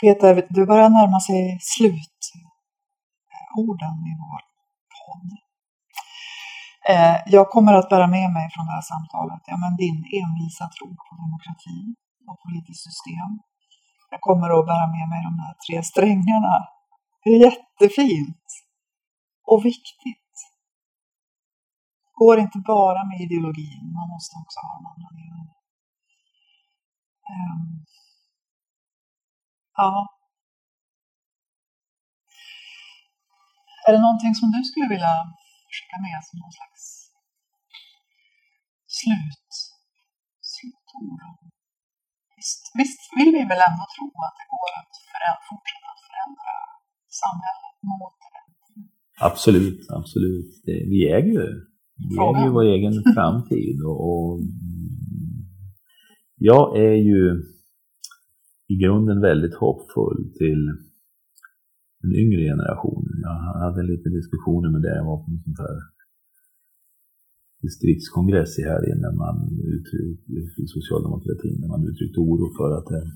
Peter, 0.01 0.47
du 0.57 0.67
börjar 0.67 0.91
närma 0.99 1.21
sig 1.29 1.43
slutorden 1.75 2.17
i 4.11 4.13
vår 4.25 4.43
podd. 5.01 5.31
Eh, 6.93 7.17
jag 7.37 7.47
kommer 7.55 7.75
att 7.75 7.89
bära 7.93 8.07
med 8.17 8.29
mig 8.37 8.47
från 8.53 8.67
det 8.67 8.77
här 8.79 8.87
samtalet 8.93 9.43
ja, 9.51 9.57
men 9.65 9.73
din 9.83 9.99
envisa 10.21 10.65
tro 10.77 10.89
på 11.07 11.11
demokrati 11.23 11.81
och 12.29 12.37
politiskt 12.45 12.85
system. 12.89 13.31
Jag 14.15 14.21
kommer 14.29 14.49
att 14.59 14.67
bära 14.71 14.87
med 14.97 15.07
mig 15.13 15.21
de 15.29 15.35
här 15.43 15.55
tre 15.65 15.77
strängarna. 15.91 16.55
Det 17.23 17.31
är 17.31 17.41
jättefint 17.49 18.47
och 19.53 19.65
viktigt. 19.65 20.35
Det 22.05 22.25
går 22.25 22.39
inte 22.39 22.59
bara 22.59 23.05
med 23.09 23.21
ideologin, 23.21 23.85
man 23.99 24.09
måste 24.15 24.35
också 24.43 24.59
ha 24.67 24.73
en 24.79 24.87
annan 24.93 25.15
delen. 25.21 25.47
Um, 27.31 27.85
ja, 29.77 30.21
Är 33.87 33.93
det 33.93 34.07
någonting 34.07 34.35
som 34.41 34.49
du 34.55 34.61
skulle 34.69 34.89
vilja 34.95 35.15
skicka 35.75 35.97
med 36.07 36.19
som 36.27 36.37
någon 36.43 36.57
slags 36.59 36.83
slut, 38.99 39.53
slutord? 40.53 41.23
Visst, 42.37 42.65
visst 42.81 43.01
vill 43.19 43.31
vi 43.37 43.43
väl 43.53 43.63
ändå 43.69 43.85
tro 43.95 44.07
att 44.27 44.37
det 44.41 44.49
går 44.55 44.71
att 44.81 44.95
förändra, 45.13 45.41
fortsätta 45.49 45.91
förändra 46.07 46.55
samhället 47.23 47.77
mot? 47.91 48.30
Absolut, 49.21 49.81
absolut. 49.89 50.51
Vi 50.65 51.09
äger 51.09 51.33
ju, 51.33 51.47
vi 52.11 52.17
äger 52.27 52.45
ju 52.45 52.51
vår 52.51 52.65
egen 52.65 52.93
framtid. 53.15 53.83
Och, 53.83 53.99
och, 54.11 54.41
jag 56.37 56.79
är 56.79 56.99
ju 57.11 57.43
i 58.69 58.75
grunden 58.83 59.21
väldigt 59.21 59.55
hoppfull 59.55 60.33
till 60.39 60.63
den 62.03 62.13
yngre 62.23 62.43
generationen. 62.51 63.15
Jag 63.23 63.37
hade 63.65 63.83
lite 63.83 64.09
diskussioner 64.09 64.71
med 64.71 64.83
det. 64.83 64.97
Jag 64.97 65.05
var 65.05 65.17
på 65.17 65.31
en 65.31 65.43
sån 65.45 65.65
här 65.65 65.79
distriktskongress 67.63 68.59
i 68.59 68.63
här 68.63 68.83
innan 68.93 69.17
man 69.17 69.37
uttryckte, 69.75 70.61
i 70.63 70.67
socialdemokratin, 70.77 71.57
när 71.61 71.69
man 71.69 71.89
uttryckte 71.91 72.21
oro 72.21 72.47
för 72.59 72.71
att 72.79 72.91
eh, 72.97 73.09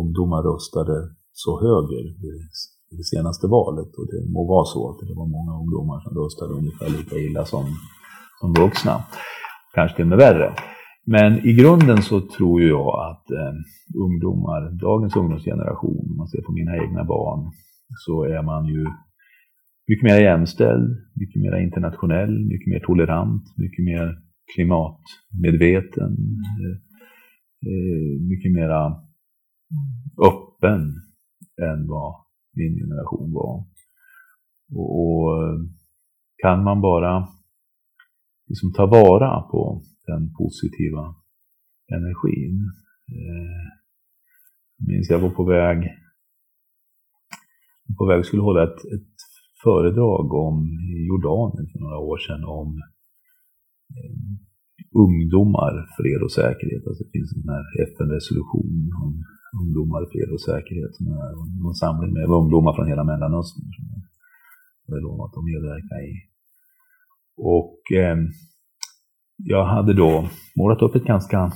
ungdomar 0.00 0.42
röstade 0.50 0.96
så 1.32 1.52
höger 1.66 2.04
i 2.92 2.94
det 3.00 3.08
senaste 3.12 3.46
valet. 3.46 3.90
Och 3.98 4.06
det 4.12 4.32
må 4.34 4.40
vara 4.54 4.64
så 4.64 4.80
att 4.90 4.98
det 5.08 5.14
var 5.20 5.28
många 5.36 5.52
ungdomar 5.60 5.98
som 6.04 6.12
röstade 6.20 6.52
ungefär 6.60 6.88
lika 6.98 7.16
illa 7.26 7.44
som, 7.44 7.64
som 8.40 8.52
vuxna. 8.62 8.94
Kanske 9.74 9.96
till 9.96 10.04
och 10.04 10.14
med 10.14 10.18
värre. 10.18 10.54
Men 11.06 11.46
i 11.48 11.52
grunden 11.52 12.02
så 12.02 12.20
tror 12.20 12.62
jag 12.62 12.88
att 13.10 13.30
eh, 13.30 13.54
ungdomar, 14.06 14.60
dagens 14.88 15.16
ungdomsgeneration, 15.16 16.06
om 16.10 16.16
man 16.16 16.28
ser 16.28 16.42
på 16.42 16.52
mina 16.52 16.76
egna 16.76 17.04
barn, 17.04 17.52
så 18.06 18.24
är 18.24 18.42
man 18.42 18.66
ju 18.66 18.86
mycket 19.88 20.04
mer 20.08 20.20
jämställd, 20.20 20.88
mycket 21.14 21.42
mer 21.42 21.56
internationell, 21.66 22.34
mycket 22.52 22.66
mer 22.72 22.80
tolerant, 22.80 23.44
mycket 23.56 23.84
mer 23.84 24.18
klimatmedveten, 24.54 26.12
eh, 26.62 26.76
eh, 27.70 28.20
mycket 28.30 28.52
mer 28.52 28.70
öppen 30.28 30.82
än 31.62 31.88
vad 31.88 32.23
min 32.56 32.74
generation 32.82 33.32
var. 33.32 33.64
Och, 34.72 35.42
eh, 35.42 35.58
kan 36.42 36.64
man 36.64 36.80
bara 36.80 37.28
liksom 38.48 38.72
ta 38.72 38.86
vara 38.86 39.40
på 39.40 39.82
den 40.06 40.32
positiva 40.34 41.14
energin. 41.96 42.56
Eh, 43.16 43.66
jag 44.78 44.88
minns 44.88 45.10
jag 45.10 45.18
var 45.18 45.30
på 45.30 45.44
väg 45.44 45.78
på 47.98 48.06
väg 48.06 48.24
skulle 48.24 48.42
hålla 48.42 48.62
ett, 48.64 48.80
ett 48.96 49.16
föredrag 49.64 50.26
om 50.46 50.56
Jordanien 51.08 51.66
för 51.72 51.78
några 51.80 51.98
år 51.98 52.18
sedan 52.18 52.44
om 52.44 52.68
eh, 53.96 54.16
ungdomar, 55.04 55.72
fred 55.96 56.20
och 56.26 56.32
säkerhet. 56.40 56.86
Alltså 56.86 57.04
det 57.04 57.10
finns 57.16 57.30
en 57.36 57.48
här 57.54 57.64
FN-resolution 57.88 58.76
om 59.04 59.12
ungdomar, 59.62 60.02
fred 60.12 60.30
och 60.34 60.44
säkerhet. 60.50 60.92
Som 60.96 61.06
är 61.06 61.68
en 61.68 61.74
samling 61.84 62.12
med 62.12 62.24
ungdomar 62.40 62.72
från 62.74 62.88
hela 62.92 63.04
Mellanöstern 63.04 63.68
som 63.76 63.84
jag 63.92 64.94
hade 64.94 65.02
lovat 65.08 65.36
att 65.36 65.44
medverka 65.52 65.94
i. 66.10 66.12
Och 67.54 67.80
eh, 68.02 68.16
jag 69.36 69.64
hade 69.64 69.92
då 69.92 70.28
målat 70.56 70.82
upp 70.82 70.94
ett 70.94 71.04
ganska 71.04 71.52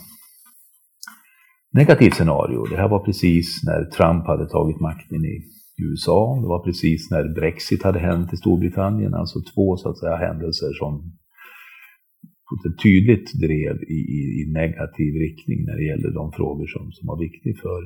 negativt 1.72 2.14
scenario. 2.14 2.64
Det 2.64 2.76
här 2.76 2.88
var 2.88 3.04
precis 3.04 3.62
när 3.64 3.84
Trump 3.84 4.26
hade 4.26 4.48
tagit 4.48 4.80
makten 4.80 5.24
i 5.24 5.36
USA. 5.82 6.38
Det 6.42 6.48
var 6.48 6.64
precis 6.64 7.10
när 7.10 7.34
Brexit 7.34 7.82
hade 7.82 7.98
hänt 7.98 8.32
i 8.32 8.36
Storbritannien, 8.36 9.14
alltså 9.14 9.38
två 9.54 9.76
så 9.76 9.88
att 9.88 9.98
säga, 9.98 10.16
händelser 10.16 10.72
som 10.72 11.12
tydligt 12.82 13.28
drev 13.44 13.74
i, 13.96 13.98
i, 14.18 14.20
i, 14.40 14.52
negativ 14.52 15.14
riktning 15.14 15.64
när 15.64 15.76
det 15.76 15.84
gäller 15.90 16.10
de 16.10 16.32
frågor 16.32 16.66
som, 16.66 16.92
som 16.92 17.06
var 17.06 17.18
viktiga 17.26 17.54
för, 17.62 17.82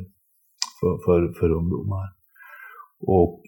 för, 0.80 0.94
för, 1.04 1.20
för 1.38 1.50
ungdomar. 1.50 2.06
Och 3.00 3.42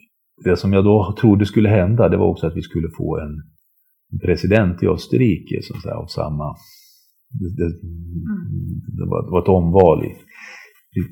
det 0.44 0.56
som 0.56 0.72
jag 0.72 0.84
då 0.84 1.14
trodde 1.20 1.46
skulle 1.46 1.68
hända, 1.68 2.08
det 2.08 2.16
var 2.16 2.26
också 2.26 2.46
att 2.46 2.56
vi 2.56 2.62
skulle 2.62 2.88
få 2.96 3.18
en 3.18 3.42
president 4.20 4.82
i 4.82 4.86
Österrike 4.86 5.62
så 5.62 5.74
att 5.74 5.82
säga, 5.82 5.94
av 5.94 6.06
samma... 6.06 6.54
Det, 7.40 7.50
det, 7.58 7.68
det, 8.98 9.06
var, 9.10 9.24
det 9.24 9.30
var 9.30 9.42
ett 9.42 9.48
omval 9.48 10.04
i, 10.04 10.10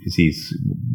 precis, 0.05 0.51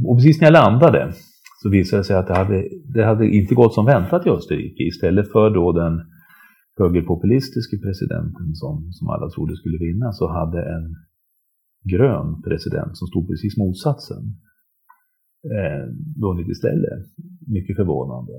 och 0.05 0.17
precis 0.17 0.41
när 0.41 0.47
jag 0.47 0.53
landade 0.53 1.13
så 1.61 1.69
visade 1.69 1.99
det 1.99 2.03
sig 2.05 2.15
att 2.15 2.27
det 2.27 2.35
hade, 2.35 2.69
det 2.93 3.05
hade 3.05 3.27
inte 3.27 3.55
gått 3.55 3.73
som 3.73 3.85
väntat 3.85 4.25
i 4.25 4.29
Österrike. 4.29 4.83
Istället 4.83 5.31
för 5.31 5.49
då 5.49 5.71
den 5.71 6.01
högerpopulistiske 6.77 7.77
presidenten 7.85 8.55
som, 8.61 8.73
som 8.91 9.05
alla 9.13 9.29
trodde 9.29 9.55
skulle 9.55 9.77
vinna 9.77 10.11
så 10.11 10.25
hade 10.37 10.59
en 10.75 10.85
grön 11.93 12.41
president 12.47 12.97
som 12.97 13.07
stod 13.07 13.27
precis 13.29 13.57
motsatsen 13.57 14.23
eh, 15.55 15.85
vunnit 16.23 16.49
istället. 16.49 17.05
mycket 17.47 17.75
förvånande. 17.75 18.33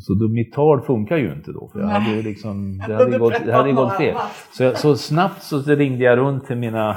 Så 0.00 0.14
då, 0.14 0.28
mitt 0.28 0.52
tal 0.52 0.80
funkar 0.80 1.16
ju 1.16 1.32
inte 1.32 1.52
då, 1.52 1.70
för 1.72 1.80
jag 1.80 1.86
hade 1.86 2.16
ju 2.16 2.22
liksom, 2.22 2.78
det 2.86 2.94
hade 2.94 3.18
gått, 3.18 3.44
det 3.46 3.52
hade 3.52 3.72
gått 3.72 3.96
fel. 3.96 4.16
Så, 4.52 4.62
jag, 4.62 4.78
så 4.78 4.96
snabbt 4.96 5.42
så 5.42 5.62
ringde 5.62 6.04
jag 6.04 6.18
runt 6.18 6.46
till 6.46 6.56
mina 6.56 6.96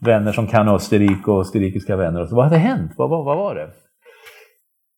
vänner 0.00 0.32
som 0.32 0.46
kan 0.46 0.68
Österrike 0.68 1.30
och 1.30 1.40
österrikiska 1.40 1.96
vänner. 1.96 2.22
Och 2.22 2.28
så, 2.28 2.36
vad 2.36 2.44
hade 2.44 2.56
hänt? 2.56 2.92
Vad, 2.96 3.10
vad, 3.10 3.24
vad 3.24 3.36
var 3.36 3.54
det? 3.54 3.70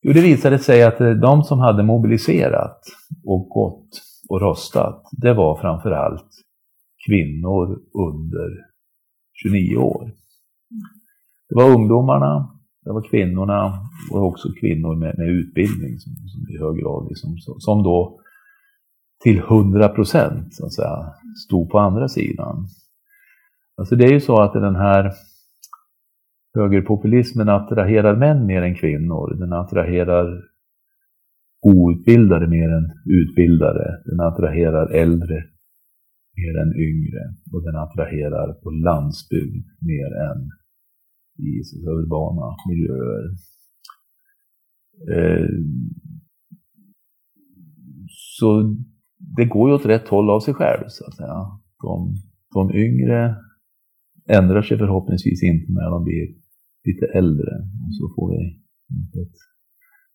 Jo, 0.03 0.13
det 0.13 0.21
visade 0.21 0.59
sig 0.59 0.83
att 0.83 1.01
eh, 1.01 1.11
de 1.11 1.43
som 1.43 1.59
hade 1.59 1.83
mobiliserat 1.83 2.81
och 3.25 3.49
gått 3.49 3.89
och 4.31 4.41
röstat, 4.41 5.09
det 5.13 5.35
var 5.35 5.61
framför 5.61 5.91
allt 5.91 6.31
kvinnor 7.07 7.81
under 8.09 8.49
29 9.33 9.77
år. 9.77 10.13
Det 11.49 11.55
var 11.55 11.71
ungdomarna, 11.71 12.59
det 12.85 12.93
var 12.93 13.03
kvinnorna 13.11 13.73
och 14.13 14.27
också 14.27 14.49
kvinnor 14.61 14.95
med, 14.97 15.19
med 15.19 15.29
utbildning 15.29 15.99
som, 15.99 16.13
som, 16.13 16.55
i 16.55 16.59
hög 16.59 16.77
grad 16.83 17.07
liksom, 17.09 17.37
som 17.59 17.83
då 17.83 18.21
till 19.23 19.39
100 19.39 19.89
procent 19.89 20.55
stod 21.47 21.71
på 21.71 21.79
andra 21.79 22.09
sidan. 22.09 22.67
Alltså 23.77 23.97
det 23.97 24.05
är 24.05 24.13
ju 24.13 24.21
så 24.21 24.43
att 24.43 24.53
den 24.53 24.77
här 24.77 25.13
högerpopulismen 26.55 27.49
attraherar 27.49 28.17
män 28.17 28.47
mer 28.47 28.63
än 28.63 28.75
kvinnor. 28.75 29.35
Den 29.35 29.53
attraherar 29.53 30.50
outbildade 31.63 32.47
mer 32.49 32.69
än 32.69 32.87
utbildade. 33.21 34.03
Den 34.05 34.21
attraherar 34.21 34.91
äldre 34.91 35.45
mer 36.37 36.55
än 36.63 36.73
yngre. 36.89 37.23
Och 37.53 37.63
den 37.63 37.77
attraherar 37.77 38.53
på 38.53 38.71
landsbygd 38.71 39.67
mer 39.81 40.11
än 40.29 40.51
i 41.39 41.53
urbana 41.87 42.57
miljöer. 42.69 43.25
Eh, 45.15 45.49
så 48.09 48.77
det 49.37 49.45
går 49.45 49.69
ju 49.69 49.75
åt 49.75 49.87
rätt 49.87 50.09
håll 50.09 50.31
av 50.31 50.41
sig 50.41 50.55
själv, 50.55 50.85
så 50.89 51.05
att 51.07 51.17
säga. 51.17 51.61
De, 51.83 52.15
de 52.55 52.77
yngre 52.77 53.37
ändrar 54.29 54.63
sig 54.63 54.79
förhoppningsvis 54.79 55.43
inte 55.43 55.73
när 55.73 55.91
de 55.91 56.05
blir 56.05 56.27
lite 56.85 57.07
äldre. 57.07 57.53
Och 57.85 57.95
så 57.99 58.15
får 58.15 58.31
vi 58.31 58.41
ett 59.23 59.37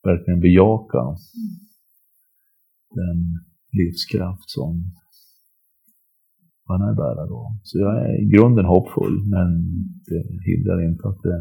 verkligen 0.06 0.40
bejaka 0.40 1.04
den 3.00 3.20
livskraft 3.80 4.50
som 4.58 4.72
man 6.70 6.82
är 6.90 6.96
bärare 7.02 7.34
av. 7.44 7.52
Så 7.64 7.80
jag 7.80 7.94
är 8.06 8.14
i 8.24 8.26
grunden 8.34 8.66
hoppfull, 8.66 9.18
men 9.36 9.50
det 10.10 10.22
hindrar 10.50 10.80
inte 10.90 11.08
att 11.08 11.22
det, 11.28 11.40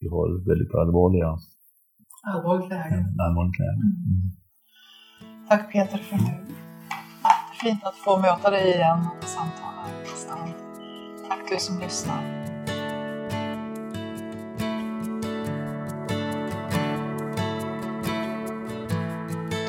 vi 0.00 0.08
har 0.08 0.26
väldigt 0.50 0.74
allvarliga 0.74 1.30
allvarligt 2.22 2.68
läge. 2.70 2.98
Allvarligt 3.26 3.58
läge. 3.58 3.84
Mm. 4.08 4.22
Tack 5.48 5.72
Peter 5.72 5.98
för 5.98 6.16
nu. 6.16 6.34
Fint 7.62 7.84
att 7.84 7.94
få 7.94 8.18
möta 8.18 8.50
dig 8.50 8.74
igen 8.74 8.98
och 9.18 9.24
samtala. 9.24 9.86
Tack 11.28 11.50
du 11.50 11.56
som 11.58 11.78
lyssnar. 11.78 12.37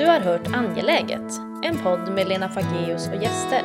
Har 0.09 0.19
hört 0.19 0.47
Angeläget, 0.53 1.39
en 1.63 1.77
podd 1.83 2.11
med 2.11 2.27
Lena 2.27 2.49
Fageus 2.49 3.07
och 3.07 3.23
gäster. 3.23 3.61